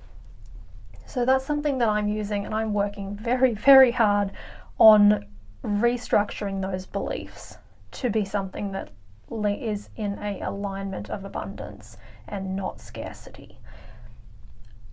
So, 1.06 1.26
that's 1.26 1.46
something 1.46 1.78
that 1.78 1.90
I'm 1.90 2.08
using, 2.08 2.46
and 2.46 2.54
I'm 2.54 2.74
working 2.74 3.16
very, 3.16 3.54
very 3.66 3.92
hard 3.92 4.32
on 4.78 5.26
restructuring 5.64 6.62
those 6.62 6.86
beliefs 6.86 7.58
to 7.92 8.10
be 8.10 8.24
something 8.24 8.72
that 8.72 8.90
is 9.32 9.90
in 9.96 10.18
a 10.20 10.40
alignment 10.42 11.10
of 11.10 11.24
abundance 11.24 11.98
and 12.28 12.56
not 12.56 12.82
scarcity. 12.82 13.58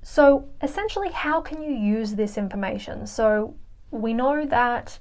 So, 0.03 0.49
essentially, 0.63 1.11
how 1.11 1.41
can 1.41 1.63
you 1.63 1.73
use 1.73 2.15
this 2.15 2.39
information? 2.39 3.07
So, 3.07 3.57
we 3.91 4.15
know 4.15 4.47
that 4.47 4.99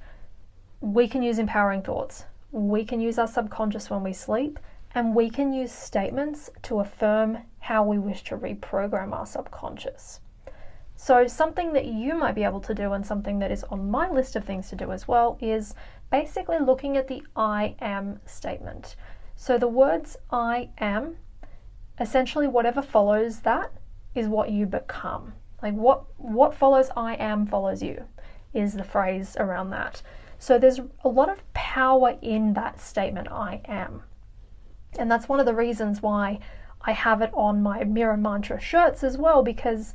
we 0.81 1.07
can 1.07 1.21
use 1.21 1.37
empowering 1.37 1.83
thoughts, 1.83 2.25
we 2.51 2.85
can 2.85 2.99
use 2.99 3.19
our 3.19 3.27
subconscious 3.27 3.89
when 3.89 4.03
we 4.03 4.13
sleep, 4.13 4.59
and 4.95 5.13
we 5.13 5.29
can 5.29 5.53
use 5.53 5.71
statements 5.71 6.49
to 6.63 6.79
affirm 6.79 7.39
how 7.59 7.83
we 7.83 7.99
wish 7.99 8.23
to 8.23 8.37
reprogram 8.37 9.11
our 9.11 9.25
subconscious. 9.25 10.21
So, 10.95 11.27
something 11.27 11.73
that 11.73 11.85
you 11.85 12.15
might 12.15 12.35
be 12.35 12.43
able 12.43 12.61
to 12.61 12.73
do, 12.73 12.93
and 12.93 13.05
something 13.05 13.39
that 13.39 13.51
is 13.51 13.63
on 13.65 13.91
my 13.91 14.09
list 14.09 14.35
of 14.35 14.45
things 14.45 14.69
to 14.69 14.75
do 14.75 14.91
as 14.91 15.07
well, 15.07 15.37
is 15.41 15.75
basically 16.09 16.59
looking 16.59 16.95
at 16.97 17.07
the 17.07 17.23
I 17.35 17.75
am 17.79 18.21
statement. 18.25 18.95
So, 19.35 19.57
the 19.57 19.67
words 19.67 20.17
I 20.31 20.69
am 20.77 21.17
essentially 21.99 22.47
whatever 22.47 22.81
follows 22.81 23.41
that 23.41 23.71
is 24.13 24.27
what 24.27 24.49
you 24.49 24.65
become. 24.65 25.33
Like 25.61 25.73
what 25.73 26.03
what 26.17 26.53
follows 26.53 26.89
I 26.95 27.15
am 27.15 27.45
follows 27.45 27.81
you 27.81 28.05
is 28.53 28.73
the 28.73 28.83
phrase 28.83 29.35
around 29.39 29.69
that. 29.71 30.01
So 30.37 30.57
there's 30.57 30.79
a 31.03 31.09
lot 31.09 31.29
of 31.29 31.41
power 31.53 32.17
in 32.21 32.53
that 32.53 32.79
statement 32.79 33.29
I 33.31 33.61
am. 33.65 34.03
And 34.97 35.11
that's 35.11 35.27
one 35.27 35.39
of 35.39 35.45
the 35.45 35.55
reasons 35.55 36.01
why 36.01 36.39
I 36.81 36.91
have 36.91 37.21
it 37.21 37.31
on 37.33 37.63
my 37.63 37.83
mirror 37.83 38.17
mantra 38.17 38.59
shirts 38.59 39.03
as 39.03 39.17
well 39.17 39.43
because 39.43 39.93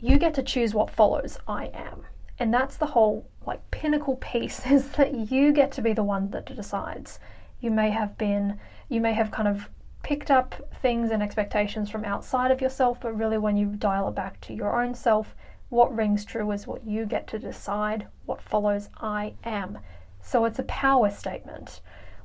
you 0.00 0.18
get 0.18 0.34
to 0.34 0.42
choose 0.42 0.74
what 0.74 0.90
follows 0.90 1.38
I 1.46 1.66
am. 1.66 2.06
And 2.38 2.52
that's 2.52 2.76
the 2.76 2.86
whole 2.86 3.28
like 3.46 3.70
pinnacle 3.70 4.16
piece 4.16 4.66
is 4.70 4.88
that 4.92 5.30
you 5.30 5.52
get 5.52 5.70
to 5.72 5.82
be 5.82 5.92
the 5.92 6.02
one 6.02 6.30
that 6.30 6.46
decides. 6.56 7.18
You 7.64 7.70
may 7.70 7.88
have 7.88 8.18
been 8.18 8.60
you 8.90 9.00
may 9.00 9.14
have 9.14 9.30
kind 9.30 9.48
of 9.48 9.70
picked 10.02 10.30
up 10.30 10.54
things 10.82 11.10
and 11.10 11.22
expectations 11.22 11.88
from 11.88 12.04
outside 12.04 12.50
of 12.50 12.60
yourself, 12.60 13.00
but 13.00 13.16
really 13.16 13.38
when 13.38 13.56
you 13.56 13.68
dial 13.68 14.06
it 14.08 14.14
back 14.14 14.38
to 14.42 14.52
your 14.52 14.78
own 14.82 14.94
self, 14.94 15.34
what 15.70 15.96
rings 15.96 16.26
true 16.26 16.50
is 16.50 16.66
what 16.66 16.86
you 16.86 17.06
get 17.06 17.26
to 17.28 17.38
decide, 17.38 18.06
what 18.26 18.42
follows 18.42 18.90
I 19.00 19.32
am. 19.44 19.78
So 20.20 20.44
it's 20.44 20.58
a 20.58 20.64
power 20.64 21.08
statement 21.10 21.80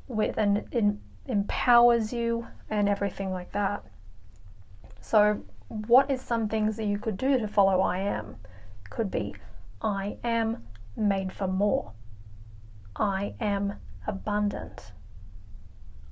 with 0.10 0.38
and 0.38 0.68
it 0.74 0.84
empowers 1.26 2.12
you 2.12 2.46
and 2.70 2.90
everything 2.90 3.32
like 3.32 3.54
that. 3.54 3.86
So 5.00 5.46
what 5.70 6.12
is 6.12 6.20
some 6.22 6.50
things 6.50 6.76
that 6.76 6.84
you 6.84 7.00
could 7.00 7.16
do 7.16 7.40
to 7.40 7.48
follow 7.48 7.80
I 7.80 8.00
am? 8.00 8.36
Could 8.90 9.10
be 9.10 9.36
I 9.82 10.18
am 10.22 10.68
made 10.98 11.32
for 11.32 11.48
more. 11.48 11.94
I 12.98 13.36
am 13.40 13.76
abundant. 14.06 14.92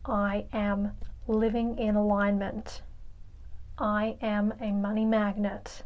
I 0.08 0.46
am 0.54 0.94
living 1.28 1.78
in 1.78 1.96
alignment. 1.96 2.82
I 3.78 4.18
am 4.22 4.54
a 4.62 4.72
money 4.72 5.06
magnet. 5.06 5.84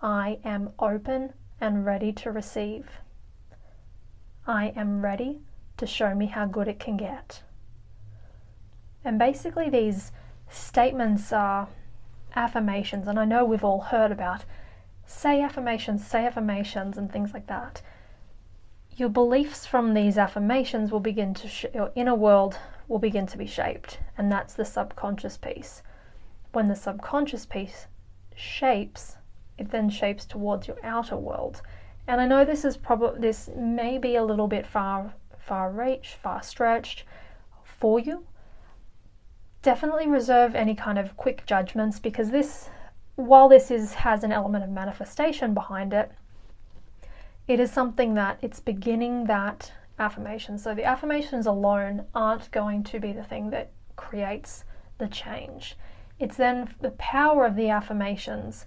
I 0.00 0.38
am 0.44 0.70
open 0.78 1.32
and 1.60 1.84
ready 1.84 2.12
to 2.12 2.30
receive. 2.30 2.88
I 4.46 4.72
am 4.76 5.04
ready 5.04 5.40
to 5.76 5.86
show 5.86 6.14
me 6.14 6.26
how 6.26 6.46
good 6.46 6.68
it 6.68 6.80
can 6.80 6.96
get. 6.96 7.42
And 9.04 9.18
basically, 9.18 9.68
these 9.68 10.12
statements 10.48 11.32
are 11.32 11.68
affirmations, 12.34 13.08
and 13.08 13.18
I 13.18 13.24
know 13.24 13.44
we've 13.44 13.64
all 13.64 13.80
heard 13.80 14.12
about 14.12 14.44
say 15.04 15.42
affirmations, 15.42 16.06
say 16.06 16.26
affirmations, 16.26 16.96
and 16.96 17.10
things 17.10 17.34
like 17.34 17.46
that. 17.48 17.82
Your 18.96 19.08
beliefs 19.08 19.64
from 19.66 19.94
these 19.94 20.18
affirmations 20.18 20.92
will 20.92 21.00
begin 21.00 21.32
to, 21.34 21.48
sh- 21.48 21.64
your 21.74 21.92
inner 21.94 22.14
world 22.14 22.58
will 22.88 22.98
begin 22.98 23.26
to 23.26 23.38
be 23.38 23.46
shaped, 23.46 24.00
and 24.18 24.30
that's 24.30 24.54
the 24.54 24.64
subconscious 24.64 25.38
piece. 25.38 25.82
When 26.52 26.68
the 26.68 26.76
subconscious 26.76 27.46
piece 27.46 27.86
shapes, 28.34 29.16
it 29.56 29.70
then 29.70 29.88
shapes 29.88 30.26
towards 30.26 30.68
your 30.68 30.76
outer 30.82 31.16
world. 31.16 31.62
And 32.06 32.20
I 32.20 32.26
know 32.26 32.44
this 32.44 32.64
is 32.64 32.76
probably 32.76 33.20
this 33.20 33.48
may 33.56 33.96
be 33.96 34.16
a 34.16 34.24
little 34.24 34.48
bit 34.48 34.66
far 34.66 35.14
far 35.38 35.70
reach, 35.70 36.16
far 36.22 36.42
stretched 36.42 37.04
for 37.64 37.98
you. 37.98 38.26
Definitely 39.62 40.08
reserve 40.08 40.54
any 40.54 40.74
kind 40.74 40.98
of 40.98 41.16
quick 41.16 41.46
judgments 41.46 41.98
because 41.98 42.30
this 42.30 42.68
while 43.14 43.48
this 43.48 43.70
is 43.70 43.94
has 43.94 44.24
an 44.24 44.32
element 44.32 44.64
of 44.64 44.70
manifestation 44.70 45.54
behind 45.54 45.92
it, 45.92 46.12
it 47.48 47.60
is 47.60 47.70
something 47.70 48.14
that 48.14 48.38
it's 48.42 48.60
beginning 48.60 49.24
that 49.24 49.72
affirmation. 49.98 50.58
So 50.58 50.74
the 50.74 50.84
affirmations 50.84 51.46
alone 51.46 52.06
aren't 52.14 52.50
going 52.50 52.84
to 52.84 53.00
be 53.00 53.12
the 53.12 53.24
thing 53.24 53.50
that 53.50 53.72
creates 53.96 54.64
the 54.98 55.08
change. 55.08 55.76
It's 56.18 56.36
then 56.36 56.74
the 56.80 56.90
power 56.92 57.44
of 57.44 57.56
the 57.56 57.68
affirmations 57.68 58.66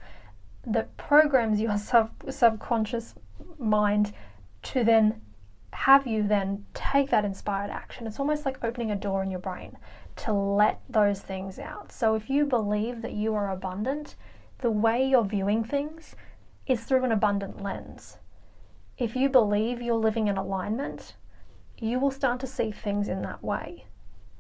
that 0.66 0.96
programs 0.98 1.62
your 1.62 1.78
sub- 1.92 2.24
subconscious 2.30 3.16
mind 3.58 4.14
to 4.64 4.84
then 4.84 5.22
have 5.72 6.08
you 6.08 6.26
then 6.26 6.66
take 6.74 7.10
that 7.10 7.26
inspired 7.26 7.70
action. 7.70 8.08
It's 8.08 8.20
almost 8.20 8.46
like 8.46 8.64
opening 8.64 8.92
a 8.92 8.96
door 8.96 9.22
in 9.22 9.30
your 9.30 9.42
brain 9.42 9.78
to 10.18 10.32
let 10.32 10.82
those 10.90 11.20
things 11.20 11.60
out. 11.60 11.92
So 11.92 12.16
if 12.16 12.30
you 12.30 12.46
believe 12.46 13.02
that 13.02 13.12
you 13.12 13.36
are 13.36 13.52
abundant, 13.52 14.16
the 14.60 14.72
way 14.72 15.06
you're 15.06 15.26
viewing 15.26 15.66
things 15.66 16.16
is 16.66 16.86
through 16.86 17.04
an 17.04 17.12
abundant 17.12 17.62
lens. 17.62 18.18
If 18.98 19.16
you 19.16 19.28
believe 19.28 19.82
you're 19.82 19.96
living 19.96 20.28
in 20.28 20.38
alignment, 20.38 21.16
you 21.78 22.00
will 22.00 22.12
start 22.12 22.40
to 22.40 22.48
see 22.48 22.72
things 22.72 23.10
in 23.10 23.22
that 23.24 23.44
way. 23.44 23.86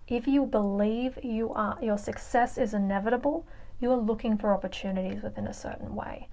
If 0.08 0.28
you 0.28 0.46
believe 0.46 1.20
you 1.24 1.52
are 1.54 1.78
your 1.82 1.98
success 1.98 2.58
is 2.58 2.74
inevitable, 2.74 3.46
you 3.82 3.92
are 3.92 3.98
looking 3.98 4.38
for 4.38 4.54
opportunities 4.54 5.22
within 5.22 5.48
a 5.48 5.54
certain 5.54 5.94
way. 5.94 6.30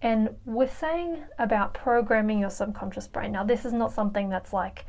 And 0.00 0.36
we're 0.44 0.68
saying 0.68 1.24
about 1.38 1.74
programming 1.74 2.38
your 2.38 2.50
subconscious 2.50 3.08
brain, 3.08 3.32
now 3.32 3.44
this 3.44 3.64
is 3.64 3.72
not 3.72 3.92
something 3.92 4.28
that's 4.28 4.52
like 4.52 4.86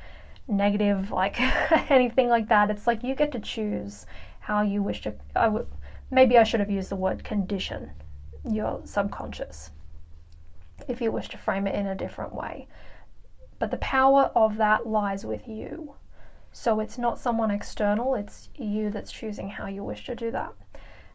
negative, 0.47 1.09
like 1.11 1.39
anything 1.89 2.29
like 2.29 2.49
that. 2.49 2.69
It's 2.69 2.85
like 2.85 3.03
you 3.03 3.15
get 3.15 3.31
to 3.31 3.39
choose 3.39 4.05
how 4.41 4.61
you 4.61 4.83
wish 4.83 5.01
to. 5.01 5.15
Maybe 6.11 6.37
I 6.37 6.43
should 6.43 6.59
have 6.59 6.69
used 6.69 6.89
the 6.89 6.95
word 6.95 7.23
condition 7.23 7.91
your 8.43 8.81
subconscious 8.85 9.71
if 10.87 11.01
you 11.01 11.11
wish 11.11 11.29
to 11.29 11.37
frame 11.37 11.67
it 11.67 11.75
in 11.75 11.87
a 11.87 11.95
different 11.95 12.33
way. 12.33 12.67
But 13.59 13.71
the 13.71 13.77
power 13.77 14.31
of 14.35 14.57
that 14.57 14.87
lies 14.87 15.25
with 15.25 15.47
you. 15.47 15.95
So 16.51 16.79
it's 16.79 16.97
not 16.97 17.19
someone 17.19 17.51
external, 17.51 18.15
it's 18.15 18.49
you 18.55 18.89
that's 18.89 19.11
choosing 19.11 19.49
how 19.49 19.67
you 19.67 19.83
wish 19.83 20.05
to 20.05 20.15
do 20.15 20.31
that. 20.31 20.53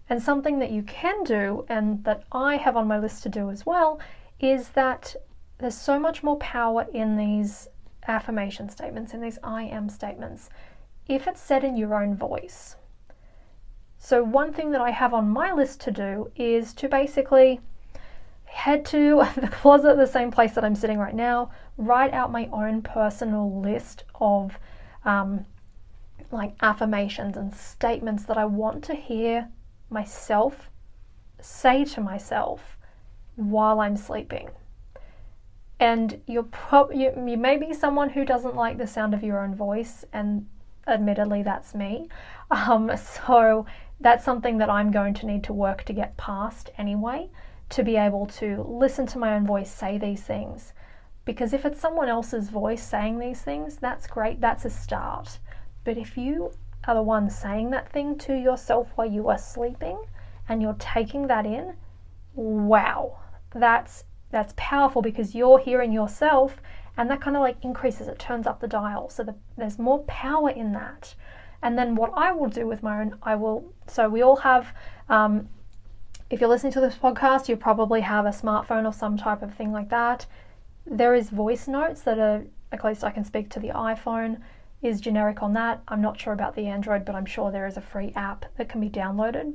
And 0.08 0.22
something 0.22 0.60
that 0.60 0.70
you 0.70 0.82
can 0.82 1.24
do, 1.24 1.66
and 1.68 2.04
that 2.04 2.22
I 2.32 2.56
have 2.56 2.76
on 2.76 2.86
my 2.86 2.98
list 2.98 3.22
to 3.24 3.28
do 3.28 3.50
as 3.50 3.66
well, 3.66 4.00
is 4.38 4.70
that 4.70 5.16
there's 5.58 5.76
so 5.76 5.98
much 5.98 6.22
more 6.22 6.36
power 6.36 6.86
in 6.92 7.16
these 7.16 7.68
affirmation 8.06 8.68
statements, 8.68 9.12
in 9.12 9.20
these 9.20 9.38
I 9.42 9.64
am 9.64 9.88
statements, 9.88 10.48
if 11.08 11.26
it's 11.26 11.40
said 11.40 11.64
in 11.64 11.76
your 11.76 11.94
own 11.94 12.14
voice. 12.14 12.76
So, 13.98 14.22
one 14.22 14.52
thing 14.52 14.70
that 14.70 14.80
I 14.80 14.90
have 14.90 15.12
on 15.12 15.28
my 15.28 15.52
list 15.52 15.80
to 15.82 15.90
do 15.90 16.30
is 16.36 16.72
to 16.74 16.88
basically 16.88 17.60
head 18.66 18.84
to 18.84 19.24
the 19.40 19.46
closet, 19.48 19.96
the 19.96 20.06
same 20.06 20.32
place 20.32 20.52
that 20.54 20.64
I'm 20.64 20.74
sitting 20.74 20.98
right 20.98 21.14
now, 21.14 21.52
write 21.78 22.12
out 22.12 22.32
my 22.32 22.48
own 22.52 22.82
personal 22.82 23.60
list 23.60 24.02
of 24.20 24.58
um, 25.04 25.46
like 26.32 26.56
affirmations 26.60 27.36
and 27.36 27.54
statements 27.54 28.24
that 28.24 28.36
I 28.36 28.44
want 28.44 28.82
to 28.84 28.94
hear 28.94 29.48
myself 29.88 30.68
say 31.40 31.84
to 31.84 32.00
myself 32.00 32.76
while 33.36 33.78
I'm 33.78 33.96
sleeping. 33.96 34.50
And 35.78 36.20
you're 36.26 36.42
prob- 36.42 36.92
you, 36.92 37.12
you 37.24 37.36
may 37.36 37.56
be 37.58 37.72
someone 37.72 38.10
who 38.10 38.24
doesn't 38.24 38.56
like 38.56 38.78
the 38.78 38.86
sound 38.88 39.14
of 39.14 39.22
your 39.22 39.38
own 39.44 39.54
voice, 39.54 40.04
and 40.12 40.48
admittedly, 40.88 41.42
that's 41.44 41.72
me. 41.72 42.08
Um, 42.50 42.90
so 43.26 43.66
that's 44.00 44.24
something 44.24 44.58
that 44.58 44.70
I'm 44.70 44.90
going 44.90 45.14
to 45.14 45.26
need 45.26 45.44
to 45.44 45.52
work 45.52 45.84
to 45.84 45.92
get 45.92 46.16
past 46.16 46.70
anyway, 46.76 47.28
to 47.70 47.82
be 47.82 47.96
able 47.96 48.26
to 48.26 48.62
listen 48.68 49.06
to 49.06 49.18
my 49.18 49.34
own 49.34 49.46
voice 49.46 49.70
say 49.70 49.98
these 49.98 50.22
things. 50.22 50.72
Because 51.24 51.52
if 51.52 51.64
it's 51.64 51.80
someone 51.80 52.08
else's 52.08 52.50
voice 52.50 52.82
saying 52.82 53.18
these 53.18 53.42
things, 53.42 53.76
that's 53.76 54.06
great, 54.06 54.40
that's 54.40 54.64
a 54.64 54.70
start. 54.70 55.38
But 55.84 55.98
if 55.98 56.16
you 56.16 56.52
are 56.86 56.94
the 56.94 57.02
one 57.02 57.30
saying 57.30 57.70
that 57.70 57.90
thing 57.90 58.16
to 58.18 58.34
yourself 58.34 58.90
while 58.94 59.10
you 59.10 59.28
are 59.28 59.38
sleeping 59.38 59.98
and 60.48 60.62
you're 60.62 60.76
taking 60.78 61.26
that 61.26 61.44
in, 61.44 61.74
wow, 62.34 63.18
that's 63.52 64.04
that's 64.30 64.52
powerful 64.56 65.02
because 65.02 65.34
you're 65.34 65.58
hearing 65.58 65.92
yourself 65.92 66.60
and 66.96 67.10
that 67.10 67.20
kind 67.20 67.36
of 67.36 67.42
like 67.42 67.56
increases 67.62 68.08
it 68.08 68.18
turns 68.18 68.46
up 68.46 68.60
the 68.60 68.66
dial 68.66 69.08
so 69.08 69.22
the, 69.22 69.34
there's 69.56 69.78
more 69.78 70.00
power 70.04 70.50
in 70.50 70.72
that 70.72 71.14
and 71.62 71.78
then 71.78 71.94
what 71.94 72.12
i 72.16 72.32
will 72.32 72.48
do 72.48 72.66
with 72.66 72.82
my 72.82 73.00
own 73.00 73.16
i 73.22 73.34
will 73.34 73.72
so 73.86 74.08
we 74.08 74.22
all 74.22 74.36
have 74.36 74.74
um, 75.08 75.48
if 76.28 76.40
you're 76.40 76.48
listening 76.48 76.72
to 76.72 76.80
this 76.80 76.96
podcast 76.96 77.48
you 77.48 77.56
probably 77.56 78.00
have 78.00 78.26
a 78.26 78.30
smartphone 78.30 78.86
or 78.86 78.92
some 78.92 79.16
type 79.16 79.42
of 79.42 79.54
thing 79.54 79.72
like 79.72 79.90
that. 79.90 80.26
There 80.84 81.14
is 81.14 81.30
voice 81.30 81.68
notes 81.68 82.02
that 82.02 82.18
are 82.18 82.44
at 82.72 82.84
least 82.84 83.04
i 83.04 83.10
can 83.10 83.24
speak 83.24 83.48
to 83.50 83.60
the 83.60 83.68
iphone 83.68 84.40
is 84.82 85.00
generic 85.00 85.42
on 85.42 85.52
that. 85.54 85.82
I'm 85.88 86.02
not 86.02 86.20
sure 86.20 86.32
about 86.32 86.54
the 86.56 86.66
android 86.66 87.04
but 87.04 87.14
i'm 87.14 87.26
sure 87.26 87.50
there 87.50 87.66
is 87.66 87.76
a 87.76 87.80
free 87.80 88.12
app 88.16 88.44
that 88.56 88.68
can 88.68 88.80
be 88.80 88.90
downloaded. 88.90 89.54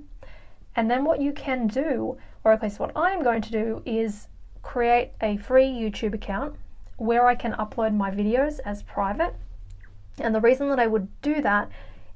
And 0.76 0.90
then 0.90 1.04
what 1.04 1.22
you 1.22 1.34
can 1.34 1.68
do 1.68 2.18
or 2.44 2.52
at 2.52 2.62
least 2.62 2.80
what 2.80 2.96
i'm 2.96 3.24
going 3.24 3.42
to 3.42 3.52
do 3.52 3.82
is 3.86 4.28
create 4.62 5.12
a 5.22 5.38
free 5.38 5.66
YouTube 5.66 6.14
account 6.14 6.56
where 6.98 7.26
I 7.26 7.36
can 7.36 7.54
upload 7.54 7.96
my 7.96 8.12
videos 8.12 8.60
as 8.64 8.84
private. 8.84 9.34
And 10.20 10.36
the 10.36 10.42
reason 10.42 10.70
that 10.70 10.80
I 10.80 10.88
would 10.88 11.08
do 11.22 11.42
that 11.42 11.70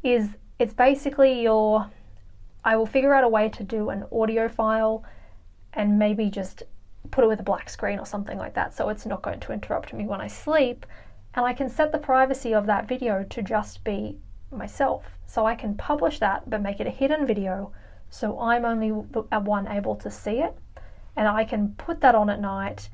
is 0.03 0.29
it's 0.59 0.73
basically 0.73 1.41
your 1.41 1.89
I 2.65 2.75
will 2.75 2.87
figure 2.87 3.13
out 3.13 3.23
a 3.23 3.29
way 3.29 3.47
to 3.49 3.63
do 3.63 3.91
an 3.91 4.05
audio 4.11 4.49
file 4.49 5.05
and 5.73 5.99
maybe 5.99 6.31
just 6.31 6.63
put 7.11 7.23
it 7.23 7.27
with 7.27 7.39
a 7.39 7.43
black 7.43 7.69
screen 7.69 7.99
or 7.99 8.07
something 8.07 8.39
like 8.39 8.55
that 8.55 8.73
so 8.73 8.89
it's 8.89 9.05
not 9.05 9.21
going 9.21 9.39
to 9.39 9.53
interrupt 9.53 9.93
me 9.93 10.05
when 10.05 10.19
I 10.19 10.27
sleep. 10.27 10.83
And 11.35 11.45
I 11.45 11.53
can 11.53 11.69
set 11.69 11.91
the 11.91 11.99
privacy 11.99 12.55
of 12.55 12.65
that 12.65 12.87
video 12.87 13.23
to 13.29 13.41
just 13.43 13.83
be 13.83 14.17
myself. 14.51 15.03
So 15.27 15.45
I 15.45 15.53
can 15.53 15.75
publish 15.75 16.17
that 16.19 16.49
but 16.49 16.63
make 16.63 16.79
it 16.79 16.87
a 16.87 16.91
hidden 16.91 17.27
video 17.27 17.71
so 18.09 18.39
I'm 18.39 18.65
only 18.65 18.89
the 19.11 19.21
one 19.39 19.67
able 19.67 19.95
to 19.97 20.09
see 20.09 20.39
it 20.39 20.57
and 21.15 21.27
I 21.27 21.45
can 21.45 21.75
put 21.77 22.01
that 22.01 22.15
on 22.15 22.31
at 22.31 22.41
night. 22.41 22.89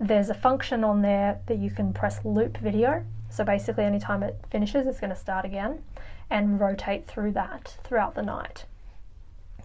There's 0.00 0.28
a 0.28 0.34
function 0.34 0.82
on 0.82 1.02
there 1.02 1.40
that 1.46 1.58
you 1.58 1.70
can 1.70 1.92
press 1.92 2.24
loop 2.24 2.58
video. 2.58 3.04
So 3.30 3.44
basically, 3.44 3.84
anytime 3.84 4.22
it 4.22 4.38
finishes, 4.50 4.86
it's 4.86 5.00
going 5.00 5.10
to 5.10 5.16
start 5.16 5.44
again 5.44 5.82
and 6.30 6.60
rotate 6.60 7.06
through 7.06 7.32
that 7.32 7.78
throughout 7.84 8.14
the 8.14 8.22
night. 8.22 8.64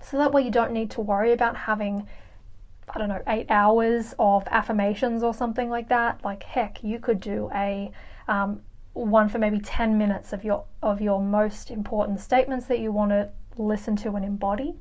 So 0.02 0.18
that 0.18 0.32
way, 0.32 0.42
you 0.44 0.52
don't 0.52 0.72
need 0.72 0.92
to 0.92 1.02
worry 1.02 1.32
about 1.32 1.56
having, 1.56 2.08
I 2.88 2.98
don't 2.98 3.10
know, 3.10 3.22
eight 3.28 3.48
hours 3.50 4.14
of 4.18 4.48
affirmations 4.48 5.24
or 5.24 5.34
something 5.34 5.70
like 5.70 5.90
that. 5.90 6.24
Like, 6.24 6.44
heck, 6.44 6.84
you 6.84 7.00
could 7.00 7.20
do 7.20 7.50
a 7.54 7.92
um, 8.28 8.62
one 8.94 9.30
for 9.30 9.38
maybe 9.38 9.60
10 9.60 9.98
minutes 9.98 10.34
of 10.34 10.44
your 10.44 10.66
of 10.82 11.02
your 11.02 11.22
most 11.22 11.72
important 11.72 12.20
statements 12.20 12.66
that 12.68 12.80
you 12.80 12.92
want 12.92 13.12
to 13.12 13.30
listen 13.58 13.96
to 13.98 14.16
and 14.16 14.26
embody. 14.26 14.76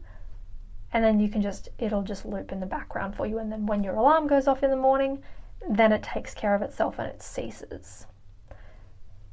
And 0.93 1.05
then 1.05 1.21
you 1.21 1.29
can 1.29 1.43
just 1.43 1.69
it'll 1.79 2.03
just 2.03 2.25
loop 2.25 2.53
in 2.53 2.61
the 2.61 2.67
background 2.67 3.15
for 3.17 3.27
you. 3.27 3.39
And 3.39 3.53
then 3.53 3.67
when 3.67 3.85
your 3.85 3.95
alarm 3.95 4.27
goes 4.27 4.49
off 4.49 4.63
in 4.63 4.71
the 4.71 4.77
morning 4.77 5.23
then 5.69 5.93
it 5.93 6.03
takes 6.03 6.35
care 6.35 6.55
of 6.55 6.63
itself 6.63 6.99
and 6.99 7.09
it 7.09 7.23
ceases. 7.23 8.07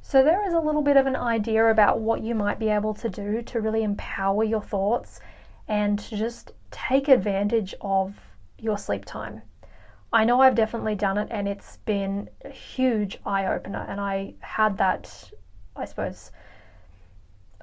So 0.02 0.24
there 0.24 0.46
is 0.48 0.54
a 0.54 0.60
little 0.60 0.82
bit 0.82 0.98
of 0.98 1.08
an 1.08 1.16
idea 1.16 1.66
about 1.70 2.00
what 2.00 2.22
you 2.22 2.36
might 2.36 2.60
be 2.60 2.70
able 2.70 2.94
to 2.96 3.10
do 3.10 3.42
to 3.42 3.62
really 3.62 3.84
empower 3.84 4.44
your 4.44 4.62
thoughts 4.62 5.20
and 5.68 5.98
to 6.00 6.18
just 6.18 6.52
take 6.72 7.08
advantage 7.08 7.74
of 7.82 8.16
your 8.60 8.78
sleep 8.78 9.06
time. 9.06 9.42
I 10.14 10.24
know 10.24 10.42
I've 10.42 10.56
definitely 10.56 10.96
done 10.96 11.18
it 11.18 11.28
and 11.32 11.48
it's 11.48 11.78
been 11.78 12.30
a 12.44 12.50
huge 12.50 13.20
eye 13.26 13.48
opener 13.48 13.86
and 13.90 14.00
I 14.00 14.36
had 14.40 14.78
that 14.78 15.32
I 15.76 15.86
suppose 15.86 16.32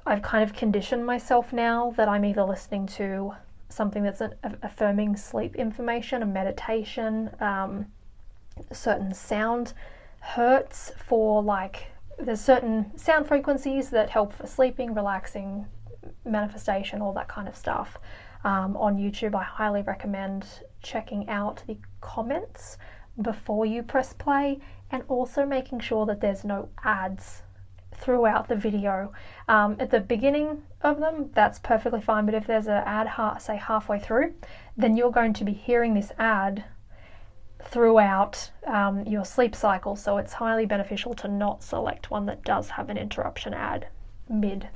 I've 0.05 0.21
kind 0.21 0.43
of 0.43 0.55
conditioned 0.55 1.05
myself 1.05 1.51
now 1.53 1.93
that 1.97 2.07
I'm 2.07 2.25
either 2.25 2.43
listening 2.43 2.87
to 2.87 3.33
something 3.69 4.03
that's 4.03 4.21
affirming 4.61 5.15
sleep 5.15 5.55
information, 5.55 6.21
a 6.21 6.25
meditation, 6.25 7.31
um, 7.39 7.87
certain 8.71 9.13
sound 9.13 9.73
hertz 10.19 10.91
for 11.07 11.41
like 11.41 11.87
there's 12.19 12.41
certain 12.41 12.95
sound 12.97 13.27
frequencies 13.27 13.89
that 13.89 14.11
help 14.11 14.31
for 14.33 14.45
sleeping, 14.45 14.93
relaxing, 14.93 15.65
manifestation, 16.25 17.01
all 17.01 17.13
that 17.13 17.27
kind 17.27 17.47
of 17.47 17.55
stuff. 17.55 17.97
Um, 18.43 18.75
on 18.77 18.97
YouTube, 18.97 19.35
I 19.35 19.43
highly 19.43 19.81
recommend 19.81 20.45
checking 20.81 21.29
out 21.29 21.63
the 21.67 21.77
comments 22.01 22.77
before 23.21 23.65
you 23.65 23.83
press 23.83 24.13
play 24.13 24.59
and 24.91 25.03
also 25.07 25.45
making 25.45 25.79
sure 25.79 26.05
that 26.05 26.19
there's 26.19 26.43
no 26.43 26.69
ads 26.83 27.43
throughout 27.95 28.47
the 28.47 28.55
video. 28.55 29.13
Um, 29.47 29.77
at 29.79 29.91
the 29.91 29.99
beginning 29.99 30.63
of 30.81 30.99
them, 30.99 31.29
that's 31.33 31.59
perfectly 31.59 32.01
fine, 32.01 32.25
but 32.25 32.35
if 32.35 32.45
there's 32.45 32.67
an 32.67 32.83
ad, 32.85 33.07
ha- 33.07 33.37
say 33.37 33.55
halfway 33.55 33.99
through, 33.99 34.33
then 34.75 34.97
you're 34.97 35.11
going 35.11 35.33
to 35.33 35.43
be 35.43 35.53
hearing 35.53 35.93
this 35.93 36.11
ad 36.17 36.65
throughout 37.63 38.51
um, 38.67 39.05
your 39.05 39.23
sleep 39.23 39.55
cycle. 39.55 39.95
So 39.95 40.17
it's 40.17 40.33
highly 40.33 40.65
beneficial 40.65 41.13
to 41.15 41.27
not 41.27 41.63
select 41.63 42.11
one 42.11 42.25
that 42.25 42.43
does 42.43 42.71
have 42.71 42.89
an 42.89 42.97
interruption 42.97 43.53
ad 43.53 43.87
mid 44.29 44.67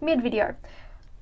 mid 0.00 0.22
video. 0.22 0.54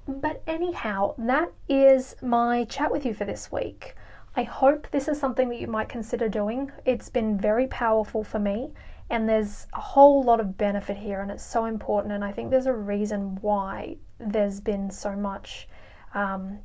But 0.06 0.42
anyhow, 0.46 1.14
that 1.18 1.52
is 1.68 2.16
my 2.20 2.64
chat 2.64 2.92
with 2.92 3.06
you 3.06 3.14
for 3.14 3.24
this 3.24 3.50
week. 3.50 3.94
I 4.36 4.42
hope 4.42 4.90
this 4.90 5.08
is 5.08 5.18
something 5.18 5.48
that 5.48 5.60
you 5.60 5.66
might 5.66 5.88
consider 5.88 6.28
doing. 6.28 6.72
It's 6.84 7.08
been 7.08 7.38
very 7.38 7.66
powerful 7.68 8.24
for 8.24 8.38
me 8.38 8.72
and 9.10 9.28
there's 9.28 9.66
a 9.74 9.80
whole 9.80 10.22
lot 10.22 10.40
of 10.40 10.56
benefit 10.56 10.96
here, 10.96 11.20
and 11.20 11.30
it's 11.30 11.44
so 11.44 11.66
important. 11.66 12.12
And 12.12 12.24
I 12.24 12.32
think 12.32 12.50
there's 12.50 12.66
a 12.66 12.72
reason 12.72 13.38
why 13.42 13.96
there's 14.18 14.60
been 14.60 14.90
so 14.90 15.14
much. 15.14 15.68
Um, 16.14 16.60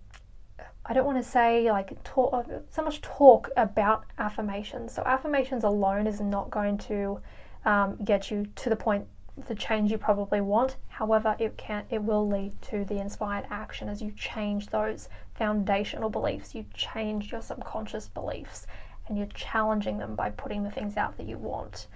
I 0.86 0.94
don't 0.94 1.06
want 1.06 1.24
to 1.24 1.30
say 1.30 1.70
like 1.70 2.02
talk, 2.04 2.48
so 2.70 2.82
much 2.82 3.02
talk 3.02 3.50
about 3.58 4.06
affirmations. 4.18 4.94
So 4.94 5.04
affirmations 5.06 5.64
alone 5.64 6.08
is 6.08 6.22
not 6.22 6.50
going 6.50 6.78
to 6.80 7.20
um, 7.66 7.98
get 8.04 8.32
you 8.32 8.48
to 8.56 8.70
the 8.70 8.76
point, 8.76 9.06
the 9.48 9.56
change 9.56 9.92
you 9.92 9.98
probably 9.98 10.42
want. 10.42 10.76
However, 10.88 11.36
it 11.40 11.58
can, 11.58 11.86
it 11.90 12.04
will 12.04 12.28
lead 12.28 12.62
to 12.64 12.86
the 12.86 13.00
inspired 13.00 13.46
action 13.50 13.90
as 13.90 14.02
you 14.02 14.12
change 14.12 14.68
those 14.68 15.10
foundational 15.36 16.10
beliefs. 16.10 16.54
You 16.54 16.66
change 16.74 17.32
your 17.32 17.42
subconscious 17.42 18.08
beliefs, 18.08 18.68
and 19.08 19.18
you're 19.18 19.28
challenging 19.28 19.98
them 19.98 20.16
by 20.16 20.30
putting 20.30 20.64
the 20.64 20.72
things 20.72 20.98
out 20.98 21.18
that 21.18 21.28
you 21.28 21.38
want. 21.38 21.88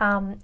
Um, 0.00 0.38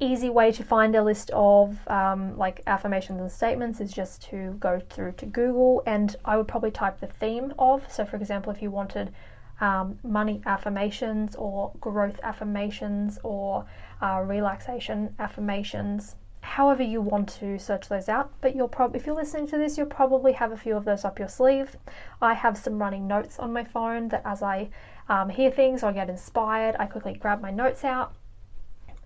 easy 0.00 0.28
way 0.28 0.50
to 0.52 0.64
find 0.64 0.94
a 0.94 1.02
list 1.02 1.30
of 1.32 1.78
um, 1.88 2.36
like 2.36 2.60
affirmations 2.66 3.20
and 3.20 3.30
statements 3.30 3.80
is 3.80 3.92
just 3.92 4.22
to 4.22 4.56
go 4.58 4.80
through 4.90 5.12
to 5.12 5.26
Google 5.26 5.82
and 5.86 6.16
I 6.24 6.36
would 6.36 6.48
probably 6.48 6.72
type 6.72 7.00
the 7.00 7.06
theme 7.06 7.54
of. 7.58 7.90
So, 7.90 8.04
for 8.04 8.16
example, 8.16 8.52
if 8.52 8.60
you 8.60 8.70
wanted 8.70 9.12
um, 9.60 9.98
money 10.02 10.42
affirmations 10.46 11.36
or 11.36 11.72
growth 11.80 12.18
affirmations 12.22 13.18
or 13.22 13.64
uh, 14.04 14.20
relaxation 14.20 15.14
affirmations, 15.18 16.16
however 16.42 16.82
you 16.82 17.00
want 17.00 17.26
to 17.40 17.58
search 17.58 17.88
those 17.88 18.08
out. 18.08 18.30
But 18.42 18.54
you'll 18.54 18.68
probably, 18.68 19.00
if 19.00 19.06
you're 19.06 19.14
listening 19.16 19.46
to 19.48 19.56
this, 19.56 19.78
you'll 19.78 19.86
probably 19.86 20.32
have 20.32 20.52
a 20.52 20.56
few 20.58 20.76
of 20.76 20.84
those 20.84 21.06
up 21.06 21.18
your 21.18 21.28
sleeve. 21.28 21.74
I 22.20 22.34
have 22.34 22.58
some 22.58 22.78
running 22.78 23.06
notes 23.06 23.38
on 23.38 23.52
my 23.52 23.64
phone 23.64 24.08
that 24.08 24.22
as 24.26 24.42
I 24.42 24.68
um, 25.08 25.30
hear 25.30 25.50
things 25.50 25.82
or 25.82 25.92
get 25.92 26.10
inspired, 26.10 26.76
I 26.78 26.84
quickly 26.84 27.14
grab 27.14 27.40
my 27.40 27.50
notes 27.50 27.82
out 27.82 28.14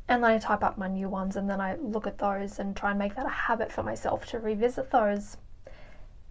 and 0.08 0.24
then 0.24 0.30
I 0.32 0.38
type 0.38 0.64
up 0.64 0.78
my 0.78 0.88
new 0.88 1.08
ones 1.08 1.36
and 1.36 1.48
then 1.48 1.60
I 1.60 1.76
look 1.76 2.06
at 2.06 2.18
those 2.18 2.58
and 2.58 2.74
try 2.74 2.90
and 2.90 2.98
make 2.98 3.14
that 3.14 3.26
a 3.26 3.30
habit 3.46 3.70
for 3.70 3.82
myself 3.82 4.26
to 4.26 4.38
revisit 4.40 4.90
those. 4.90 5.36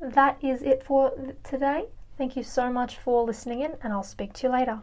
That 0.02 0.38
is 0.44 0.62
it 0.62 0.84
for 0.84 1.14
today. 1.44 1.86
Thank 2.18 2.36
you 2.36 2.44
so 2.44 2.72
much 2.72 2.98
for 2.98 3.24
listening 3.24 3.62
in, 3.62 3.76
and 3.82 3.94
I'll 3.94 4.04
speak 4.04 4.34
to 4.34 4.48
you 4.48 4.54
later. 4.54 4.82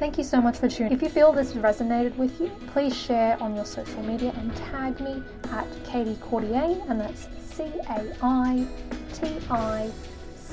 Thank 0.00 0.16
you 0.16 0.24
so 0.24 0.40
much 0.40 0.56
for 0.56 0.66
tuning. 0.66 0.94
If 0.94 1.02
you 1.02 1.10
feel 1.10 1.30
this 1.30 1.52
resonated 1.52 2.16
with 2.16 2.40
you, 2.40 2.50
please 2.68 2.96
share 2.96 3.36
on 3.42 3.54
your 3.54 3.66
social 3.66 4.02
media 4.02 4.32
and 4.38 4.56
tag 4.56 4.98
me 4.98 5.22
at 5.52 5.68
Caiti 5.84 6.18
Courtier, 6.20 6.80
and 6.88 6.98
that's 6.98 7.28
C 7.54 7.64
A 7.86 8.16
I 8.22 8.66
T 9.12 9.36
I 9.50 9.90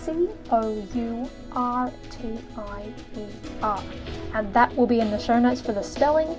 C 0.08 0.28
O 0.52 0.88
U 0.94 1.30
R 1.52 1.92
T 2.10 2.40
I 2.56 2.94
E 3.18 3.26
R. 3.62 3.84
And 4.34 4.54
that 4.54 4.74
will 4.78 4.88
be 4.88 5.02
in 5.02 5.12
the 5.12 5.20
show 5.20 5.38
notes 5.38 5.60
for 5.60 5.74
the 5.74 5.84
spelling. 5.84 6.30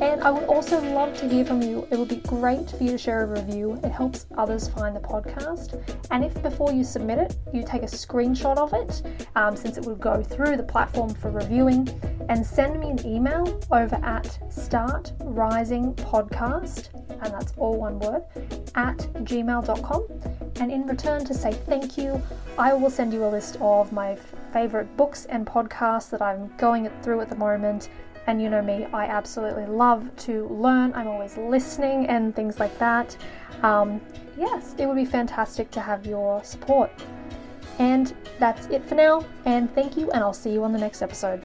And 0.00 0.22
I 0.22 0.30
would 0.30 0.44
also 0.44 0.80
love 0.94 1.14
to 1.18 1.28
hear 1.28 1.44
from 1.44 1.60
you. 1.60 1.86
It 1.90 1.98
would 1.98 2.08
be 2.08 2.16
great 2.16 2.70
for 2.70 2.82
you 2.82 2.92
to 2.92 2.98
share 2.98 3.24
a 3.24 3.26
review. 3.26 3.78
It 3.84 3.90
helps 3.90 4.24
others 4.38 4.68
find 4.68 4.96
the 4.96 5.00
podcast. 5.00 5.78
And 6.10 6.24
if 6.24 6.42
before 6.42 6.72
you 6.72 6.82
submit 6.82 7.18
it, 7.18 7.36
you 7.52 7.62
take 7.62 7.82
a 7.82 7.86
screenshot 7.86 8.56
of 8.56 8.72
it, 8.72 9.02
um, 9.36 9.54
since 9.54 9.76
it 9.76 9.84
would 9.84 10.00
go 10.00 10.22
through 10.22 10.56
the 10.56 10.62
platform 10.62 11.12
for 11.12 11.30
reviewing, 11.30 11.90
and 12.30 12.46
send 12.46 12.80
me 12.80 12.88
an 12.88 13.06
email 13.06 13.60
over 13.70 13.96
at 13.96 14.38
startrisingpodcast, 14.48 16.88
and 17.22 17.32
that's 17.32 17.52
all 17.56 17.76
one 17.76 17.98
word, 17.98 18.22
at 18.74 18.98
gmail.com. 19.24 20.06
And 20.56 20.70
in 20.70 20.86
return 20.86 21.24
to 21.24 21.34
say 21.34 21.52
thank 21.52 21.96
you, 21.96 22.20
I 22.58 22.72
will 22.72 22.90
send 22.90 23.12
you 23.12 23.24
a 23.24 23.30
list 23.30 23.56
of 23.60 23.92
my 23.92 24.16
favorite 24.52 24.96
books 24.96 25.26
and 25.26 25.46
podcasts 25.46 26.10
that 26.10 26.20
I'm 26.20 26.52
going 26.56 26.90
through 27.02 27.20
at 27.20 27.28
the 27.28 27.36
moment 27.36 27.88
and 28.26 28.40
you 28.40 28.50
know 28.50 28.62
me, 28.62 28.86
I 28.92 29.06
absolutely 29.06 29.66
love 29.66 30.14
to 30.18 30.46
learn. 30.48 30.92
I'm 30.94 31.08
always 31.08 31.36
listening 31.36 32.06
and 32.06 32.34
things 32.34 32.60
like 32.60 32.76
that. 32.78 33.16
Um, 33.62 34.00
yes, 34.36 34.74
it 34.78 34.86
would 34.86 34.96
be 34.96 35.04
fantastic 35.04 35.70
to 35.72 35.80
have 35.80 36.06
your 36.06 36.42
support. 36.44 36.90
And 37.78 38.14
that's 38.38 38.66
it 38.66 38.84
for 38.84 38.94
now. 38.94 39.24
And 39.46 39.72
thank 39.74 39.96
you, 39.96 40.10
and 40.10 40.22
I'll 40.22 40.34
see 40.34 40.52
you 40.52 40.64
on 40.64 40.72
the 40.72 40.78
next 40.78 41.02
episode. 41.02 41.38